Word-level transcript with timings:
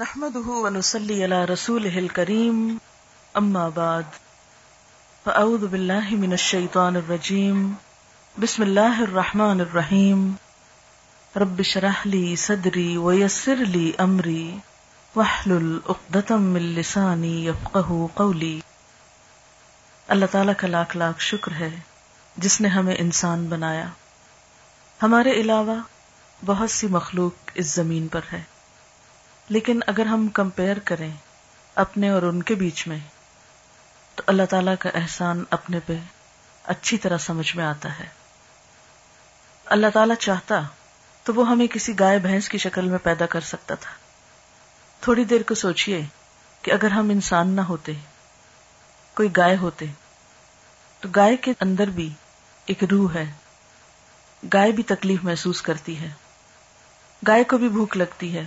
نحمده 0.00 0.50
ونصلي 0.50 1.24
على 1.24 1.44
رسوله 1.44 1.96
الكريم، 1.96 2.76
أما 3.38 3.68
بعد، 3.68 4.02
فأعوذ 5.24 5.66
بالله 5.66 6.16
من 6.16 6.32
الشيطان 6.32 6.96
الرجيم، 6.96 7.72
بسم 8.42 8.62
الله 8.62 9.02
الرحمن 9.02 9.60
الرحيم، 9.60 10.32
رب 11.36 11.62
شرح 11.62 12.02
لي 12.04 12.36
صدري 12.36 12.96
ويسر 12.96 13.56
لي 13.56 13.92
أمري، 13.98 14.58
واحلل 15.16 15.78
عقدة 15.88 16.36
من 16.36 16.62
لساني 16.62 17.48
يفقه 17.48 18.06
قولي۔ 18.14 18.60
اللہ 20.08 20.26
تعالیٰ 20.30 20.54
کا 20.58 20.68
لاکھ 20.68 20.96
لاکھ 20.96 21.20
شکر 21.20 21.52
ہے 21.52 21.76
جس 22.36 22.60
نے 22.60 22.68
ہمیں 22.68 22.96
انسان 22.98 23.46
بنایا۔ 23.46 23.86
ہمارے 25.02 25.30
علاوہ 25.32 25.74
بہت 26.46 26.70
سی 26.70 26.86
مخلوق 26.86 27.50
اس 27.54 27.74
زمین 27.74 28.08
پر 28.08 28.20
ہے۔ 28.32 28.57
لیکن 29.48 29.80
اگر 29.86 30.06
ہم 30.06 30.28
کمپیئر 30.28 30.78
کریں 30.78 31.10
اپنے 31.74 32.08
اور 32.08 32.22
ان 32.22 32.42
کے 32.42 32.54
بیچ 32.54 32.86
میں، 32.86 32.98
تو 34.14 34.22
اللہ 34.26 34.42
تعالیٰ 34.50 34.74
کا 34.78 34.90
احسان 34.94 35.44
اپنے 35.50 35.80
پہ 35.86 35.96
اچھی 36.64 36.98
طرح 36.98 37.18
سمجھ 37.18 37.56
میں 37.56 37.64
آتا 37.64 37.98
ہے۔ 37.98 38.06
اللہ 39.64 39.86
تعالیٰ 39.94 40.16
چاہتا 40.16 40.60
تو 41.22 41.34
وہ 41.34 41.48
ہمیں 41.48 41.66
کسی 41.66 41.98
گائے 42.00 42.18
بھینس 42.18 42.48
کی 42.48 42.58
شکل 42.58 42.88
میں 42.88 42.98
پیدا 42.98 43.26
کر 43.26 43.40
سکتا 43.40 43.74
تھا۔ 43.74 43.90
تھوڑی 45.00 45.24
دیر 45.24 45.42
کو 45.48 45.54
سوچئے 45.54 46.02
کہ 46.62 46.70
اگر 46.70 46.90
ہم 46.90 47.10
انسان 47.10 47.48
نہ 47.48 47.60
ہوتے، 47.60 47.92
کوئی 49.14 49.28
گائے 49.36 49.56
ہوتے، 49.56 49.86
تو 51.00 51.08
گائے 51.16 51.36
کے 51.36 51.52
اندر 51.60 51.86
بھی 51.86 52.12
ایک 52.66 52.84
روح 52.84 53.14
ہے۔ 53.14 53.32
گائے 54.54 54.72
بھی 54.72 54.82
تکلیف 54.82 55.24
محسوس 55.24 55.62
کرتی 55.62 56.00
ہے۔ 56.00 56.10
گائے 57.28 57.44
کو 57.44 57.58
بھی 57.58 57.68
بھوک 57.68 57.96
لگتی 57.96 58.36
ہے۔ 58.36 58.44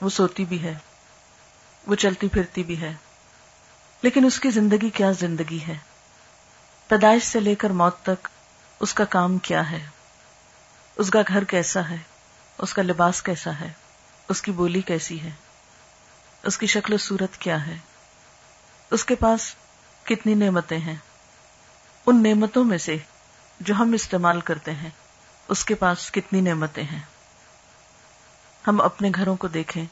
وہ 0.00 0.08
سوتی 0.08 0.44
بھی 0.44 0.62
ہے، 0.62 0.74
وہ 1.86 1.94
چلتی 1.94 2.28
پھرتی 2.28 2.62
بھی 2.62 2.80
ہے۔ 2.80 2.92
لیکن 4.02 4.24
اس 4.24 4.40
کی 4.40 4.50
زندگی 4.50 4.90
کیا 4.90 5.10
زندگی 5.10 5.58
ہے؟ 5.68 5.74
پیدائش 6.88 7.24
سے 7.24 7.40
لے 7.40 7.54
کر 7.54 7.70
موت 7.70 8.02
تک 8.02 8.28
اس 8.80 8.94
کا 8.94 9.04
کام 9.04 9.38
کیا 9.38 9.70
ہے؟ 9.70 9.86
اس 10.96 11.10
کا 11.10 11.18
گھر 11.28 11.44
کیسا 11.44 11.88
ہے؟ 11.88 11.96
اس 12.58 12.74
کا 12.74 12.82
لباس 12.82 13.22
کیسا 13.22 13.50
ہے؟ 13.60 13.72
اس 14.28 14.42
کی 14.42 14.52
بولی 14.52 14.80
کیسی 14.80 15.20
ہے؟ 15.20 15.30
اس 16.42 16.58
کی 16.58 16.66
شکل 16.66 16.92
و 16.92 16.98
صورت 16.98 17.36
کیا 17.36 17.66
ہے؟ 17.66 17.76
اس 18.90 19.04
کے 19.04 19.14
پاس 19.14 19.54
کتنی 20.04 20.34
نعمتیں 20.34 20.78
ہیں؟ 20.78 20.96
ان 22.06 22.22
نعمتوں 22.22 22.64
میں 22.64 22.78
سے 22.78 22.96
جو 23.60 23.74
ہم 23.74 23.92
استعمال 23.92 24.40
کرتے 24.40 24.74
ہیں، 24.74 24.90
اس 25.48 25.64
کے 25.64 25.74
پاس 25.74 26.10
کتنی 26.10 26.40
نعمتیں 26.40 26.84
ہیں؟ 26.84 27.02
ہم 28.66 28.80
اپنے 28.80 29.10
گھروں 29.14 29.36
کو 29.36 29.48
دیکھیں 29.48 29.84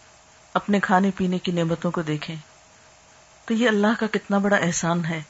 اپنے 0.55 0.81
کھانے 0.81 1.11
پینے 1.17 1.39
کی 1.39 1.53
نعمتوں 1.53 1.91
کو 1.91 2.03
دیکھیں۔ 2.03 2.37
تو 3.45 3.55
یہ 3.55 3.69
اللہ 3.69 4.01
کا 4.01 4.07
کتنا 4.07 4.39
بڑا 4.39 4.57
احسان 4.57 5.05
ہے 5.05 5.23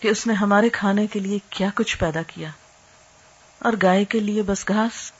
کہ 0.00 0.08
اس 0.08 0.26
نے 0.26 0.32
ہمارے 0.32 0.68
کھانے 0.68 1.06
کے 1.06 1.18
لیے 1.18 1.38
کیا 1.50 1.68
کچھ 1.74 1.98
پیدا 1.98 2.22
کیا۔ 2.22 2.50
اور 3.58 3.72
گائے 3.82 4.04
کے 4.04 4.20
لیے 4.20 4.42
بس 4.42 4.68
گھاس، 4.68 5.12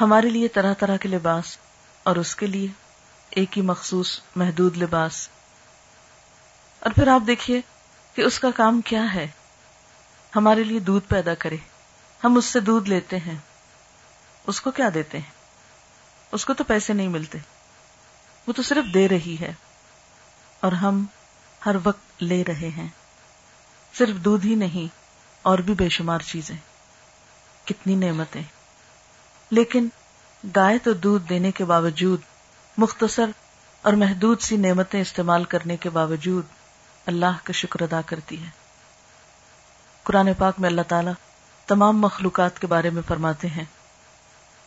ہمارے 0.00 0.28
لیے 0.28 0.48
طرح 0.48 0.74
طرح 0.74 0.96
کے 0.96 1.08
لباس، 1.08 1.58
اور 2.02 2.16
اس 2.16 2.36
کے 2.36 2.46
لیے 2.46 2.66
ایک 3.30 3.56
ہی 3.56 3.62
مخصوص 3.62 4.20
محدود 4.36 4.76
لباس۔ 4.76 5.28
اور 6.80 6.90
پھر 6.90 7.08
آپ 7.08 7.22
دیکھیے 7.26 7.60
کہ 8.14 8.22
اس 8.22 8.38
کا 8.38 8.50
کام 8.50 8.80
کیا 8.80 9.14
ہے۔ 9.14 9.26
ہمارے 10.36 10.64
لیے 10.64 10.80
دودھ 10.80 11.08
پیدا 11.08 11.34
کرے۔ 11.34 11.56
ہم 12.24 12.36
اس 12.36 12.44
سے 12.44 12.60
دودھ 12.60 12.88
لیتے 12.88 13.16
ہیں۔ 13.16 13.38
اس 14.46 14.60
کو 14.60 14.70
کیا 14.70 14.88
دیتے 14.94 15.18
ہیں؟ 15.18 15.30
اس 16.32 16.44
کو 16.44 16.54
تو 16.54 16.64
پیسے 16.64 16.92
نہیں 16.92 17.08
ملتے۔ 17.08 17.38
وہ 18.46 18.52
تو 18.52 18.62
صرف 18.62 18.94
دے 18.94 19.08
رہی 19.08 19.36
ہے 19.40 19.52
اور 20.60 20.72
ہم 20.72 21.06
ہر 21.66 21.76
وقت 21.84 22.22
لے 22.22 22.44
رہے 22.48 22.68
ہیں۔ 22.68 22.88
صرف 23.98 24.16
دودھ 24.16 24.46
ہی 24.46 24.54
نہیں، 24.54 24.94
اور 25.42 25.58
بھی 25.58 25.74
بے 25.74 25.88
شمار 25.88 26.18
چیزیں۔ 26.18 26.56
کتنی 27.64 27.94
نعمتیں۔ 27.94 28.42
لیکن 29.50 29.88
گائے 30.56 30.78
تو 30.78 30.92
دودھ 30.92 31.28
دینے 31.28 31.52
کے 31.52 31.64
باوجود 31.64 32.20
مختصر 32.76 33.30
اور 33.82 33.92
محدود 33.92 34.40
سی 34.40 34.56
نعمتیں 34.56 35.00
استعمال 35.00 35.44
کرنے 35.44 35.76
کے 35.76 35.90
باوجود 35.90 36.44
اللہ 37.06 37.38
کا 37.42 37.52
شکر 37.52 37.82
ادا 37.82 38.00
کرتی 38.00 38.44
ہے۔ 38.44 38.48
قرآن 40.02 40.28
پاک 40.38 40.54
میں 40.58 40.68
اللہ 40.68 40.82
تعالیٰ 40.88 41.12
تمام 41.66 42.00
مخلوقات 42.00 42.58
کے 42.58 42.66
بارے 42.66 42.90
میں 42.90 43.02
فرماتے 43.08 43.48
ہیں۔ 43.48 43.64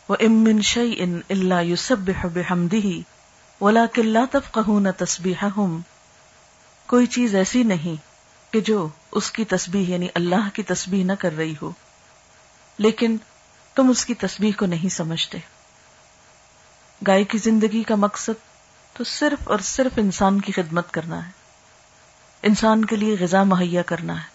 وہ 0.10 0.16
امن 0.20 0.62
شعی 0.62 0.94
ان 0.98 1.20
اللہ 1.30 1.62
یوسب 1.62 2.12
ہمدی 2.52 3.02
ولا 3.62 3.85
کلّا 3.94 4.25
تب 4.31 4.41
کہ 4.51 4.79
نہ 4.79 4.90
تصبیح 4.97 5.45
کوئی 6.88 7.06
چیز 7.06 7.35
ایسی 7.35 7.63
نہیں 7.63 7.95
کہ 8.53 8.62
جو 8.62 8.88
اس 9.12 9.31
کی 9.31 9.45
تسبیح 9.45 9.85
یعنی 9.88 10.07
اللہ 10.13 10.50
کی 10.53 10.63
تسبیح 10.63 11.03
نہ 11.03 11.12
کر 11.19 11.38
رہی 11.38 11.56
ہو۔ 11.62 11.72
لیکن 12.78 13.18
تم 13.75 13.90
اس 13.90 14.06
کی 14.06 14.13
تسبیح 14.13 14.51
کو 14.57 14.66
نہیں 14.66 14.90
سمجھتے۔ 14.90 15.38
گائے 17.07 17.23
کی 17.23 17.38
زندگی 17.38 17.84
کا 17.84 17.95
مقصد 17.95 18.31
تو 18.94 19.03
صرف 19.03 19.50
اور 19.50 19.59
صرف 19.59 19.91
انسان 19.97 20.41
کی 20.41 20.51
خدمت 20.51 20.91
کرنا 20.91 21.25
ہے۔ 21.25 21.31
انسان 22.41 22.85
کے 22.85 22.95
لیے 22.95 23.16
غذا 23.19 23.44
مہیا 23.44 23.81
کرنا 23.81 24.19
ہے۔ 24.19 24.28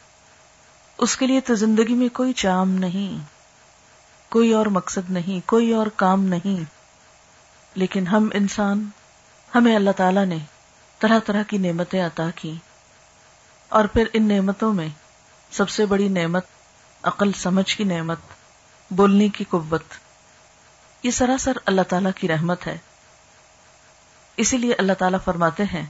اس 0.98 1.16
کے 1.16 1.26
لیے 1.26 1.40
تو 1.40 1.54
زندگی 1.54 1.94
میں 1.94 2.08
کوئی 2.08 2.32
چام 2.32 2.70
نہیں۔ 2.70 3.24
کوئی 4.28 4.52
اور 4.52 4.66
مقصد 4.66 5.10
نہیں، 5.10 5.48
کوئی 5.48 5.72
اور 5.72 5.86
کام 5.86 6.24
نہیں۔ 6.24 6.64
لیکن 7.74 8.06
ہم 8.06 8.28
انسان 8.34 8.88
ہمیں 9.54 9.76
اللہ 9.76 9.90
تعالی 9.90 10.24
نے 10.24 10.38
طرح 10.98 11.18
طرح 11.26 11.42
کی 11.42 11.58
نعمتیں 11.58 12.06
عطا 12.06 12.30
کی۔ 12.34 12.54
اور 13.68 13.84
پھر 13.84 14.04
ان 14.12 14.28
نعمتوں 14.28 14.72
میں 14.72 14.88
سب 15.50 15.68
سے 15.68 15.86
بڑی 15.86 16.08
نعمت، 16.08 16.44
عقل 17.02 17.32
سمجھ 17.32 17.76
کی 17.76 17.84
نعمت، 17.84 18.18
بولنے 18.90 19.28
کی 19.28 19.44
قوت۔ 19.44 19.82
یہ 21.02 21.10
سراسر 21.10 21.52
اللہ 21.66 21.82
تعالی 21.82 22.10
کی 22.16 22.28
رحمت 22.28 22.66
ہے۔ 22.66 22.78
اسی 24.36 24.56
لیے 24.56 24.74
اللہ 24.74 24.92
تعالیٰ 24.92 25.18
فرماتے 25.24 25.62
ہیں، 25.62 25.86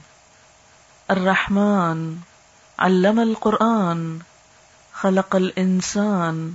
الرحمن 1.07 2.15
علم 2.77 3.19
القرآن، 3.19 4.17
خلق 4.91 5.35
الانسان 5.35 6.53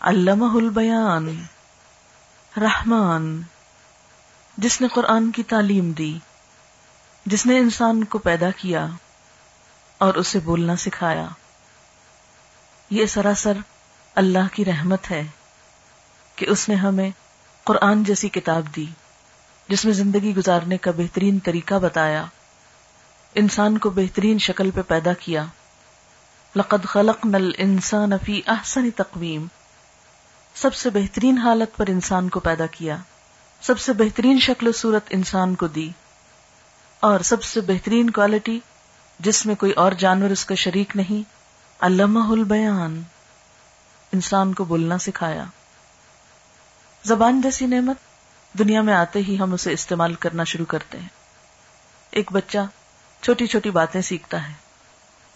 علمہ 0.00 0.56
البیان۔ 0.56 1.44
رحمان 2.56 3.42
جس 4.56 4.80
نے 4.80 4.88
قرآن 4.88 5.30
کی 5.30 5.42
تعلیم 5.42 5.92
دی، 5.92 6.18
جس 7.26 7.46
نے 7.46 7.58
انسان 7.58 8.04
کو 8.04 8.18
پیدا 8.18 8.50
کیا 8.50 8.86
اور 9.98 10.14
اسے 10.14 10.38
بولنا 10.38 10.76
سکھایا۔ 10.76 11.26
یہ 12.90 13.06
سراسر 13.06 13.52
اللہ 14.14 14.54
کی 14.54 14.64
رحمت 14.64 15.10
ہے 15.10 15.26
کہ 16.36 16.46
اس 16.48 16.68
نے 16.68 16.74
ہمیں 16.74 17.10
قرآن 17.64 18.04
جیسی 18.04 18.28
کتاب 18.28 18.76
دی، 18.76 18.86
جس 19.68 19.84
میں 19.84 19.92
زندگی 19.92 20.36
گزارنے 20.36 20.76
کا 20.76 20.90
بہترین 20.90 21.38
طریقہ 21.38 21.74
بتایا، 21.74 22.24
انسان 23.34 23.78
کو 23.78 23.90
بہترین 23.90 24.38
شکل 24.38 24.70
پہ 24.70 24.80
پیدا 24.88 25.12
کیا۔ 25.12 25.44
لقد 26.56 26.84
خلق 26.84 27.26
نل 27.26 27.50
انسان 27.58 28.10
فی 28.24 28.40
احسن 28.46 28.90
تقویم۔ 28.90 29.46
سب 30.54 30.74
سے 30.74 30.90
بہترین 30.90 31.38
حالت 31.38 31.76
پر 31.76 31.86
انسان 31.88 32.28
کو 32.28 32.40
پیدا 32.40 32.66
کیا۔ 32.66 32.96
سب 33.62 33.78
سے 33.78 33.92
بہترین 33.92 34.40
شکل 34.40 34.66
و 34.66 34.72
صورت 34.72 35.02
انسان 35.10 35.54
کو 35.54 35.66
دی 35.66 35.90
اور 37.00 37.20
سب 37.20 37.42
سے 37.42 37.60
بہترین 37.60 38.10
کوالٹی 38.10 38.60
جس 39.18 39.46
میں 39.46 39.54
کوئی 39.54 39.72
اور 39.72 39.92
جانور 39.92 40.30
اس 40.30 40.44
کا 40.44 40.54
شریک 40.54 40.96
نہیں 40.96 41.22
علامہ 41.78 42.32
البیان، 42.32 43.02
انسان 44.12 44.54
کو 44.54 44.64
بولنا 44.64 44.98
سکھایا۔ 44.98 45.44
زبان 47.04 47.40
جیسی 47.40 47.66
نعمت، 47.66 47.96
دنیا 48.58 48.82
میں 48.82 48.94
آتے 48.94 49.18
ہی 49.18 49.38
ہم 49.38 49.52
اسے 49.52 49.72
استعمال 49.72 50.14
کرنا 50.14 50.44
شروع 50.44 50.66
کرتے 50.66 50.98
ہیں۔ 50.98 51.08
ایک 52.10 52.32
بچہ 52.32 52.58
چھوٹی 53.20 53.46
چھوٹی 53.46 53.70
باتیں 53.70 54.00
سیکھتا 54.00 54.48
ہے 54.48 54.54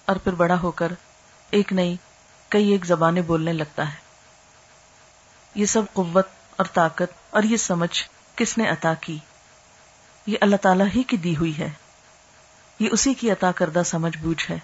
اور 0.04 0.16
پھر 0.16 0.32
بڑا 0.32 0.60
ہو 0.62 0.70
کر 0.70 0.92
ایک 1.50 1.72
نئی، 1.72 1.96
کئی 2.48 2.68
ایک 2.68 2.84
زبانیں 2.84 3.22
بولنے 3.22 3.52
لگتا 3.52 3.88
ہے۔ 3.88 3.96
یہ 5.54 5.66
سب 5.66 5.82
قوت 5.92 6.26
اور 6.56 6.66
طاقت 6.72 7.12
اور 7.30 7.42
یہ 7.42 7.56
سمجھ 7.56 8.04
کس 8.36 8.58
نے 8.58 8.68
عطا 8.68 8.94
کی؟ 8.94 9.18
یہ 10.26 10.36
اللہ 10.40 10.56
تعالی 10.56 10.84
ہی 10.96 11.02
کی 11.02 11.16
دی 11.16 11.36
ہوئی 11.36 11.58
ہے۔ 11.58 11.70
یہ 12.78 12.88
اسی 12.92 13.14
کی 13.14 13.30
عطا 13.30 13.52
کردہ 13.52 13.82
سمجھ 13.84 14.18
بوجھ 14.18 14.50
ہے، 14.50 14.58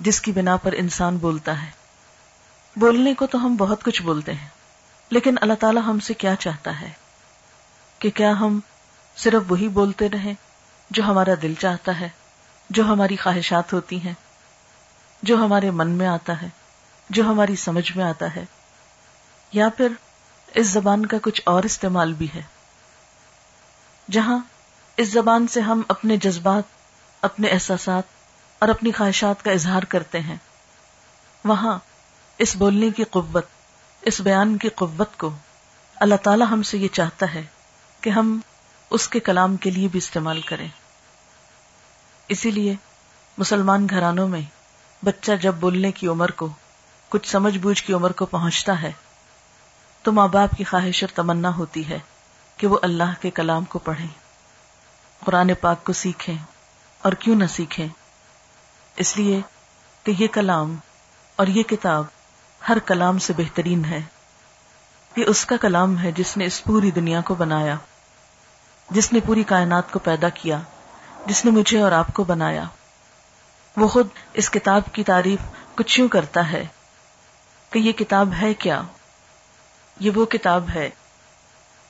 جس 0.00 0.20
کی 0.20 0.32
بنا 0.32 0.56
پر 0.56 0.72
انسان 0.72 1.16
بولتا 1.16 1.62
ہے۔ 1.62 1.70
بولنے 2.76 3.14
کو 3.14 3.26
تو 3.26 3.38
ہم 3.38 3.56
بہت 3.56 3.84
کچھ 3.84 4.02
بولتے 4.02 4.34
ہیں، 4.34 4.48
لیکن 5.10 5.34
اللہ 5.40 5.54
تعالیٰ 5.54 5.82
ہم 5.86 6.00
سے 6.00 6.14
کیا 6.14 6.34
چاہتا 6.34 6.80
ہے؟ 6.80 6.90
کہ 7.98 8.10
کیا 8.10 8.30
ہم 8.30 8.60
صرف 9.16 9.42
وہی 9.48 9.68
بولتے 9.68 10.08
رہیں 10.08 10.34
جو 10.90 11.02
ہمارا 11.02 11.34
دل 11.42 11.54
چاہتا 11.58 12.00
ہے، 12.00 12.08
جو 12.70 12.84
ہماری 12.84 13.16
خواہشات 13.16 13.72
ہوتی 13.72 14.00
ہیں، 14.00 14.14
جو 15.22 15.36
ہمارے 15.36 15.70
من 15.70 15.90
میں 15.90 16.06
آتا 16.06 16.42
ہے، 16.42 16.48
جو 17.10 17.24
ہماری 17.24 17.56
سمجھ 17.56 17.96
میں 17.96 18.04
آتا 18.04 18.36
ہے۔ 18.36 18.44
یا 19.52 19.68
پھر 19.68 19.88
اس 20.54 20.66
زبان 20.66 21.06
کا 21.06 21.16
کچھ 21.22 21.42
اور 21.44 21.62
استعمال 21.62 22.12
بھی 22.12 22.28
ہے۔ 22.34 22.42
جہاں 24.10 24.38
اس 24.96 25.08
زبان 25.08 25.46
سے 25.46 25.60
ہم 25.60 25.82
اپنے 25.88 26.16
جذبات، 26.16 26.62
اپنے 27.22 27.48
احساسات 27.48 28.02
اور 28.58 28.68
اپنی 28.68 28.92
خواہشات 28.92 29.44
کا 29.44 29.50
اظہار 29.50 29.82
کرتے 29.82 30.20
ہیں۔ 30.20 30.36
وہاں 31.44 31.78
اس 32.38 32.56
بولنے 32.56 32.90
کی 32.90 33.04
قوت، 33.04 33.46
اس 34.02 34.20
بیان 34.20 34.58
کی 34.58 34.68
قوت 34.68 35.16
کو 35.16 35.30
اللہ 35.96 36.14
تعالی 36.14 36.44
ہم 36.50 36.62
سے 36.62 36.78
یہ 36.78 36.88
چاہتا 36.88 37.34
ہے 37.34 37.42
کہ 38.00 38.10
ہم 38.10 38.40
اس 38.90 39.08
کے 39.08 39.20
کلام 39.20 39.56
کے 39.56 39.70
لیے 39.70 39.88
بھی 39.88 39.98
استعمال 39.98 40.40
کریں۔ 40.40 40.68
اسی 42.28 42.50
لیے 42.50 42.74
مسلمان 43.38 43.86
گھرانوں 43.90 44.28
میں 44.28 44.40
بچہ 45.04 45.32
جب 45.42 45.54
بولنے 45.54 45.92
کی 45.92 46.06
عمر 46.06 46.30
کو، 46.30 46.48
کچھ 47.08 47.28
سمجھ 47.28 47.58
بوجھ 47.58 47.82
کی 47.82 47.92
عمر 47.92 48.12
کو 48.12 48.26
پہنچتا 48.26 48.82
ہے، 48.82 48.92
تو 50.02 50.12
ماں 50.12 50.28
باپ 50.28 50.56
کی 50.56 50.64
خواہش 50.64 51.02
اور 51.02 51.16
تمنا 51.16 51.56
ہوتی 51.56 51.88
ہے۔ 51.88 51.98
کہ 52.56 52.66
وہ 52.66 52.78
اللہ 52.82 53.12
کے 53.20 53.30
کلام 53.30 53.64
کو 53.64 53.78
پڑھیں، 53.78 54.06
قرآن 55.24 55.50
پاک 55.60 55.84
کو 55.84 55.92
سیکھیں 55.92 56.34
اور 57.02 57.12
کیوں 57.12 57.36
نہ 57.36 57.44
سیکھیں۔ 57.46 57.88
اس 58.96 59.16
لیے 59.16 59.40
کہ 60.04 60.12
یہ 60.18 60.26
کلام 60.26 60.76
اور 61.36 61.46
یہ 61.46 61.62
کتاب 61.62 62.04
ہر 62.68 62.78
کلام 62.78 63.18
سے 63.18 63.32
بہترین 63.36 63.84
ہے۔ 63.84 64.00
یہ 65.16 65.24
اس 65.26 65.46
کا 65.46 65.56
کلام 65.56 65.98
ہے 65.98 66.12
جس 66.12 66.36
نے 66.36 66.44
اس 66.44 66.64
پوری 66.64 66.90
دنیا 66.90 67.20
کو 67.20 67.34
بنایا، 67.34 67.74
جس 68.90 69.12
نے 69.12 69.20
پوری 69.26 69.42
کائنات 69.42 69.92
کو 69.92 69.98
پیدا 69.98 70.28
کیا، 70.28 70.60
جس 71.26 71.44
نے 71.44 71.50
مجھے 71.50 71.80
اور 71.80 71.92
آپ 71.92 72.14
کو 72.14 72.24
بنایا۔ 72.24 72.64
وہ 73.76 73.88
خود 73.88 74.08
اس 74.32 74.50
کتاب 74.50 74.82
کی 74.92 75.04
تعریف 75.04 75.38
کچھ 75.74 76.00
یوں 76.00 76.08
کرتا 76.08 76.52
ہے 76.52 76.66
کہ 77.70 77.78
یہ 77.78 77.92
کتاب 77.92 78.28
ہے 78.40 78.54
کیا؟ 78.54 78.82
یہ 80.00 80.10
وہ 80.14 80.24
کتاب 80.24 80.68
ہے 80.74 80.90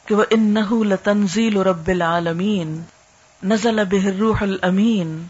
کہ 0.06 0.14
وہ 0.14 0.24
ان 0.30 0.54
لتنزیل 0.88 1.56
رب 1.56 1.88
العالمین 1.88 2.82
نزل 3.42 3.84
به 3.84 4.06
الروح 4.06 4.42
الامین 4.42 5.26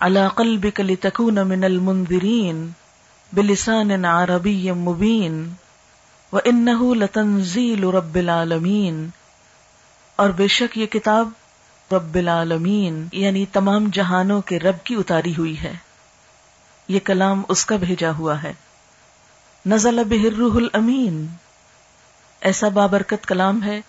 على 0.00 0.28
قلبك 0.34 0.80
لتكون 0.80 1.34
من 1.34 1.64
المنذرین 1.64 2.70
بلسان 3.32 4.04
عربی 4.04 4.72
مبین 4.72 5.52
وانه 6.32 6.94
لتنزیل 6.94 7.84
رب 7.84 8.14
العالمین 8.14 9.08
اور 10.16 10.30
بے 10.30 10.48
شک 10.48 10.78
یہ 10.78 10.86
کتاب 10.86 11.28
رب 11.92 12.14
العالمین 12.14 13.08
یعنی 13.12 13.46
تمام 13.46 13.88
جہانوں 13.92 14.40
کے 14.40 14.58
رب 14.58 14.84
کی 14.84 14.94
اتاری 14.94 15.34
ہوئی 15.38 15.60
ہے۔ 15.62 15.72
یہ 16.88 17.00
کلام 17.04 17.42
اس 17.48 17.64
کا 17.66 17.76
بھیجا 17.76 18.10
ہوا 18.18 18.42
ہے۔ 18.42 18.52
نزل 19.66 20.04
به 20.04 20.22
الروح 20.24 20.56
الامین 20.56 21.26
ایسا 22.40 22.68
بابرکت 22.68 23.26
کلام 23.26 23.62
ہے 23.62 23.80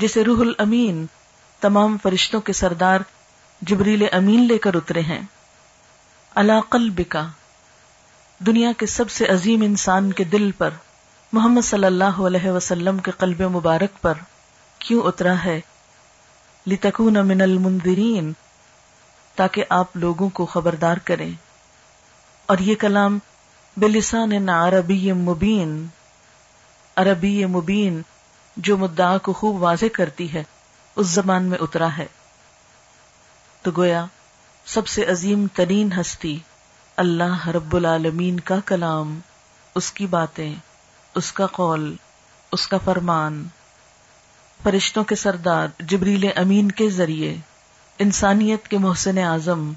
جسے 0.00 0.24
روح 0.24 0.40
الامین 0.40 1.06
تمام 1.60 1.96
فرشتوں 2.02 2.40
کے 2.40 2.52
سردار 2.52 3.00
جبریل 3.62 4.06
امین 4.12 4.46
لے 4.46 4.58
کر 4.58 4.74
اترے 4.74 5.00
ہیں۔ 5.00 5.22
اللہ 6.34 6.60
قلب 6.68 7.00
دنیا 8.38 8.72
کے 8.76 8.86
سب 8.86 9.10
سے 9.10 9.26
عظیم 9.26 9.62
انسان 9.62 10.12
کے 10.12 10.24
دل 10.24 10.52
پر 10.52 10.70
محمد 11.32 11.60
صلی 11.62 11.84
اللہ 11.84 12.20
علیہ 12.20 12.50
وسلم 12.50 12.98
کے 12.98 13.10
قلب 13.10 13.40
مبارک 13.40 14.02
پر 14.02 14.14
کیوں 14.78 15.02
اترا 15.02 15.34
ہے؟ 15.44 15.60
لتکون 16.66 17.28
من 17.28 17.40
المنذرین، 17.40 18.32
تاکہ 19.36 19.64
آپ 19.68 19.96
لوگوں 19.96 20.28
کو 20.28 20.46
خبردار 20.46 20.96
کریں۔ 20.96 21.32
اور 22.46 22.58
یہ 22.58 22.74
کلام 22.74 23.18
بلسان 23.76 24.48
عربی 24.48 25.12
مبین 25.12 25.86
عربی 26.96 27.46
مبین 27.46 28.02
جو 28.60 28.76
مدعا 28.76 29.18
کو 29.18 29.32
خوب 29.32 29.62
واضح 29.62 29.86
کرتی 29.92 30.32
ہے، 30.32 30.42
اس 30.96 31.06
زبان 31.06 31.42
میں 31.42 31.58
اترا 31.58 31.88
ہے۔ 31.98 32.06
تو 33.62 33.70
گویا، 33.76 34.04
سب 34.64 34.86
سے 34.86 35.04
عظیم 35.04 35.46
ترین 35.54 35.92
ہستی 36.00 36.38
اللہ 36.96 37.48
رب 37.48 37.76
العالمین 37.76 38.40
کا 38.40 38.56
کلام، 38.66 39.20
اس 39.74 39.92
کی 39.92 40.06
باتیں، 40.06 40.54
اس 41.14 41.32
کا 41.32 41.46
قول، 41.46 41.96
اس 42.52 42.68
کا 42.68 42.78
فرمان۔ 42.78 43.48
فرشتوں 44.62 45.04
کے 45.04 45.14
سردار 45.14 45.68
جبریل 45.78 46.30
امین 46.36 46.70
کے 46.70 46.90
ذریعے، 46.90 47.36
انسانیت 47.98 48.68
کے 48.68 48.78
محسن 48.78 49.18
اعظم، 49.18 49.72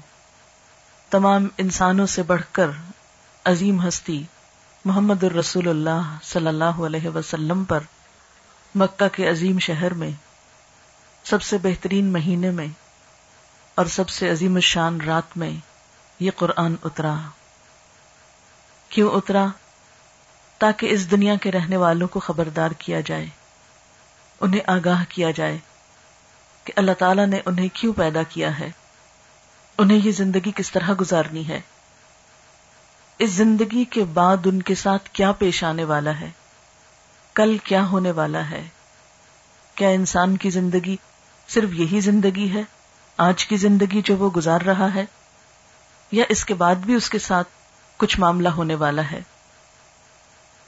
تمام 1.10 1.48
انسانوں 1.58 2.06
سے 2.06 2.22
بڑھ 2.22 2.42
کر 2.52 2.70
عظیم 3.44 3.88
ہستی 3.88 4.22
محمد 4.84 5.24
الرسول 5.24 5.68
اللہ 5.68 6.16
صلی 6.22 6.46
اللہ 6.46 6.64
علیہ 6.64 7.08
وسلم 7.08 7.64
پر 7.64 7.80
مکہ 8.74 9.08
کے 9.08 9.28
عظیم 9.30 9.58
شہر 9.58 9.94
میں، 9.94 10.10
سب 11.24 11.42
سے 11.42 11.58
بہترین 11.58 12.12
مہینے 12.12 12.50
میں 12.50 12.66
اور 13.74 13.86
سب 13.86 14.08
سے 14.08 14.30
عظیم 14.30 14.54
الشان 14.54 15.00
رات 15.00 15.36
میں 15.36 15.50
یہ 16.20 16.30
قرآن 16.36 16.74
اترا۔ 16.84 17.14
کیوں 18.88 19.10
اترا؟ 19.10 19.46
تاکہ 20.58 20.86
اس 20.90 21.10
دنیا 21.10 21.34
کے 21.36 21.52
رہنے 21.52 21.76
والوں 21.76 22.08
کو 22.08 22.20
خبردار 22.20 22.70
کیا 22.70 23.00
جائے، 23.00 23.26
انہیں 24.40 24.60
آگاہ 24.66 25.04
کیا 25.08 25.30
جائے 25.30 25.58
کہ 26.64 26.72
اللہ 26.76 26.92
تعالی 26.98 27.26
نے 27.26 27.40
انہیں 27.46 27.68
کیوں 27.72 27.92
پیدا 27.92 28.22
کیا 28.22 28.58
ہے، 28.58 28.70
انہیں 29.78 30.00
یہ 30.04 30.12
زندگی 30.12 30.50
کس 30.54 30.70
طرح 30.70 30.90
گزارنی 31.00 31.48
ہے، 31.48 31.60
اس 33.18 33.30
زندگی 33.30 33.84
کے 33.84 34.04
بعد 34.04 34.46
ان 34.46 34.62
کے 34.62 34.74
ساتھ 34.74 35.08
کیا 35.12 35.32
پیش 35.32 35.64
آنے 35.64 35.84
والا 35.84 36.20
ہے۔ 36.20 36.30
کل 37.34 37.56
کیا 37.58 37.86
ہونے 37.86 38.10
والا 38.10 38.50
ہے؟ 38.50 38.68
کیا 39.74 39.88
انسان 39.88 40.36
کی 40.36 40.50
زندگی 40.50 40.96
صرف 41.48 41.68
یہی 41.72 42.00
زندگی 42.00 42.54
ہے، 42.54 42.62
آج 43.16 43.46
کی 43.46 43.56
زندگی 43.56 44.02
جو 44.02 44.16
وہ 44.16 44.30
گزار 44.30 44.60
رہا 44.60 44.94
ہے؟ 44.94 45.04
یا 46.12 46.24
اس 46.28 46.44
کے 46.44 46.54
بعد 46.54 46.74
بھی 46.74 46.94
اس 46.94 47.10
کے 47.10 47.18
ساتھ 47.18 47.48
کچھ 47.96 48.20
معاملہ 48.20 48.48
ہونے 48.48 48.74
والا 48.74 49.10
ہے؟ 49.10 49.20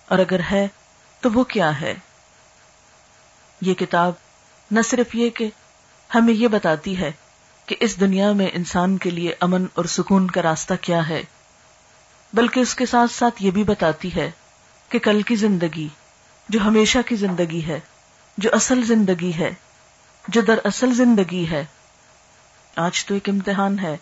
اور 0.06 0.18
اگر 0.18 0.40
ہے، 0.50 0.68
تو 1.20 1.30
وہ 1.30 1.44
کیا 1.44 1.80
ہے؟ 1.80 1.94
یہ 3.60 3.74
کتاب 3.74 4.12
نہ 4.70 4.80
صرف 4.84 5.14
یہ 5.14 5.30
کہ 5.30 5.50
ہمیں 6.14 6.34
یہ 6.34 6.48
بتاتی 6.48 6.98
ہے 6.98 7.12
کہ 7.66 7.76
اس 7.80 8.00
دنیا 8.00 8.32
میں 8.32 8.48
انسان 8.52 8.98
کے 8.98 9.10
لیے 9.10 9.34
امن 9.40 9.66
اور 9.74 9.84
سکون 9.84 10.26
کا 10.26 10.42
راستہ 10.42 10.74
کیا 10.80 11.08
ہے، 11.08 11.22
بلکہ 12.32 12.60
اس 12.60 12.74
کے 12.74 12.86
ساتھ 12.86 13.12
ساتھ 13.12 13.42
یہ 13.42 13.50
بھی 13.50 13.64
بتاتی 13.64 14.14
ہے 14.14 14.30
کہ 14.88 14.98
کل 14.98 15.22
کی 15.22 15.36
زندگی 15.36 15.88
جو 16.48 16.60
ہمیشہ 16.60 16.98
کی 17.06 17.16
زندگی 17.16 17.66
ہے، 17.66 17.80
جو 18.38 18.50
اصل 18.52 18.82
زندگی 18.82 19.32
ہے، 19.38 19.54
جو 20.28 20.40
در 20.40 20.58
اصل 20.64 20.94
زندگی 20.94 21.50
ہے۔ 21.50 21.64
آج 22.76 23.04
تو 23.04 23.14
ایک 23.14 23.28
امتحان 23.28 23.78
ہے۔ 23.78 23.96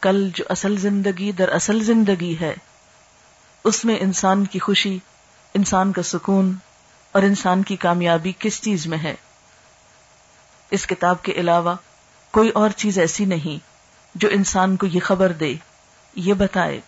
کل 0.00 0.30
جو 0.34 0.44
اصل 0.48 0.76
زندگی 0.76 1.32
در 1.32 1.48
اصل 1.48 1.84
زندگی 1.84 2.36
ہے۔ 2.40 2.54
اس 3.64 3.84
میں 3.84 3.96
انسان 4.00 4.46
کی 4.46 4.58
خوشی، 4.58 4.98
انسان 5.54 5.92
کا 5.92 6.02
سکون 6.02 6.54
اور 7.12 7.22
انسان 7.22 7.62
کی 7.62 7.76
کامیابی 7.76 8.32
کس 8.38 8.62
چیز 8.62 8.86
میں 8.86 8.98
ہے؟ 8.98 9.14
اس 10.70 10.86
کتاب 10.86 11.22
کے 11.22 11.32
علاوہ 11.32 11.74
کوئی 12.30 12.50
اور 12.50 12.70
چیز 12.70 12.98
ایسی 12.98 13.24
نہیں 13.24 13.64
جو 14.14 14.28
انسان 14.32 14.76
کو 14.76 14.86
یہ 14.86 15.00
خبر 15.00 15.32
دے، 15.32 15.54
یہ 16.14 16.34
بتائے۔ 16.34 16.80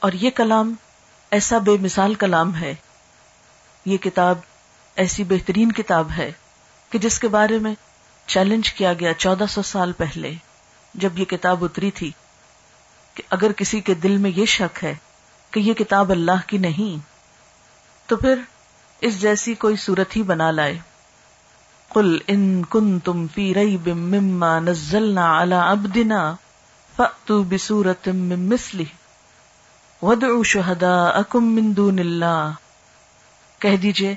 اور 0.00 0.12
یہ 0.12 0.30
کلام 0.30 0.74
ایسا 1.30 1.58
بے 1.58 1.76
مثال 1.80 2.14
کلام 2.14 2.56
ہے 2.56 2.74
یہ 3.84 3.96
کتاب 3.96 4.38
ایسی 4.96 5.24
بہترین 5.24 5.72
کتاب 5.72 6.10
ہے 6.16 6.32
کہ 6.90 6.98
جس 6.98 7.18
کے 7.18 7.28
بارے 7.28 7.58
میں 7.58 7.74
چیلنج 8.26 8.72
کیا 8.72 8.92
گیا 8.92 9.12
چودہ 9.14 9.44
سو 9.50 9.62
سال 9.62 9.92
پہلے، 9.92 10.34
جب 10.94 11.18
یہ 11.18 11.24
کتاب 11.24 11.64
اتری 11.64 11.90
تھی 11.90 12.10
کہ 13.14 13.22
اگر 13.30 13.52
کسی 13.52 13.80
کے 13.80 13.94
دل 13.94 14.16
میں 14.16 14.30
یہ 14.36 14.44
شک 14.44 14.84
ہے 14.84 14.94
کہ 15.50 15.60
یہ 15.60 15.74
کتاب 15.74 16.10
اللہ 16.10 16.46
کی 16.46 16.58
نہیں، 16.58 17.08
تو 18.06 18.16
پھر 18.16 18.34
اس 19.00 19.20
جیسی 19.20 19.54
کوئی 19.54 19.76
صورت 19.76 20.16
ہی 20.16 20.22
بنا 20.22 20.50
لائے۔ 20.50 20.78
قل 21.88 22.18
ان 22.26 22.62
کن 22.70 22.98
تم 22.98 23.26
فی 23.34 23.54
ریب 23.54 23.88
مما 23.88 24.58
نزلنا 24.58 25.42
علی 25.42 25.54
عبدنا 25.54 26.34
فأتو 26.96 27.42
بسورت 27.42 28.08
من 28.08 28.48
مثلی 28.48 28.84
ودعو 30.02 30.42
شہداءکم 30.42 31.44
من 31.44 31.76
دون 31.76 31.98
اللہ۔ 31.98 32.50
کہہ 33.60 33.76
دیجیے، 33.76 34.14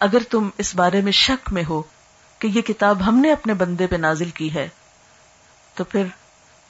اگر 0.00 0.22
تم 0.30 0.48
اس 0.58 0.74
بارے 0.74 1.00
میں 1.00 1.12
شک 1.12 1.52
میں 1.52 1.64
ہو 1.68 1.82
کہ 2.38 2.46
یہ 2.46 2.62
کتاب 2.62 3.06
ہم 3.06 3.18
نے 3.18 3.32
اپنے 3.32 3.54
بندے 3.54 3.86
پہ 3.86 3.96
نازل 3.96 4.30
کی 4.30 4.54
ہے، 4.54 4.68
تو 5.74 5.84
پھر 5.84 6.06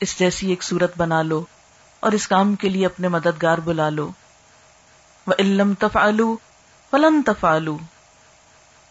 اس 0.00 0.18
جیسی 0.18 0.48
ایک 0.48 0.62
صورت 0.62 0.96
بنا 0.96 1.22
لو 1.22 1.44
اور 2.00 2.12
اس 2.12 2.28
کام 2.28 2.54
کے 2.54 2.68
لیے 2.68 2.86
اپنے 2.86 3.08
مددگار 3.08 3.58
بلا 3.58 3.88
لو۔ 3.88 4.10
وہ 5.26 5.32
علم 5.38 5.74
تفعلو 5.74 6.36
فلن 6.90 7.22
تفعلو 7.22 7.76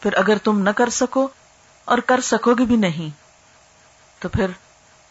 پھر 0.01 0.13
اگر 0.13 0.37
تم 0.37 0.59
نہ 0.59 0.69
کر 0.69 0.89
سکو 0.89 1.27
اور 1.85 1.97
کر 1.97 2.21
سکو 2.21 2.53
گے 2.53 2.65
بھی 2.65 2.75
نہیں، 2.75 3.09
تو 4.19 4.29
پھر 4.29 4.51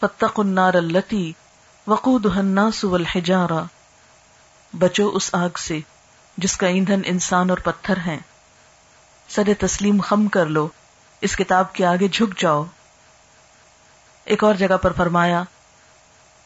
فتق 0.01 0.39
النار 0.39 0.73
التی 0.73 1.31
وقود 1.87 2.25
الناس 2.25 2.83
والحجارہ 2.83 3.63
بچو 4.73 5.09
اس 5.13 5.29
آگ 5.35 5.57
سے۔ 5.57 5.79
جس 6.37 6.57
کا 6.57 6.67
ایندھن 6.67 7.01
انسان 7.05 7.49
اور 7.49 7.57
پتھر 7.57 7.97
ہیں۔ 7.97 8.19
سر 9.29 9.43
تسلیم 9.59 10.01
خم 10.01 10.27
کر 10.27 10.45
لو، 10.45 10.67
اس 11.21 11.35
کتاب 11.35 11.73
کے 11.73 11.85
آگے 11.85 12.07
جھک 12.07 12.39
جاؤ۔ 12.39 12.63
ایک 14.23 14.43
اور 14.43 14.55
جگہ 14.55 14.77
پر 14.77 14.91
فرمایا، 14.91 15.43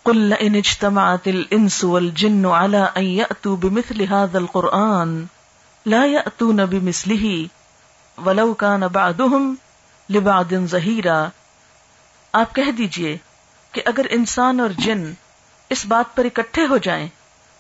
قل 0.03 0.33
ان 0.39 0.55
اجتمعت 0.55 1.27
الانس 1.27 1.83
والجن 1.83 2.45
على 2.45 2.77
ان 2.95 3.03
ياتوا 3.03 3.55
بمثل 3.55 4.01
هذا 4.01 4.37
القران 4.37 5.25
لا 5.85 6.05
ياتون 6.05 6.55
بمثله 6.55 7.45
ولو 8.25 8.53
كان 8.53 8.79
بعضهم 8.79 9.53
لبعض 10.09 10.53
ظهيرا 10.53 11.27
آپ 12.33 12.55
کہہ 12.55 12.71
دیجیے 12.71 13.17
کہ 13.71 13.81
اگر 13.85 14.05
انسان 14.09 14.59
اور 14.59 14.69
جن 14.69 15.13
اس 15.69 15.85
بات 15.85 16.15
پر 16.15 16.25
اکٹھے 16.25 16.65
ہو 16.65 16.77
جائیں 16.77 17.07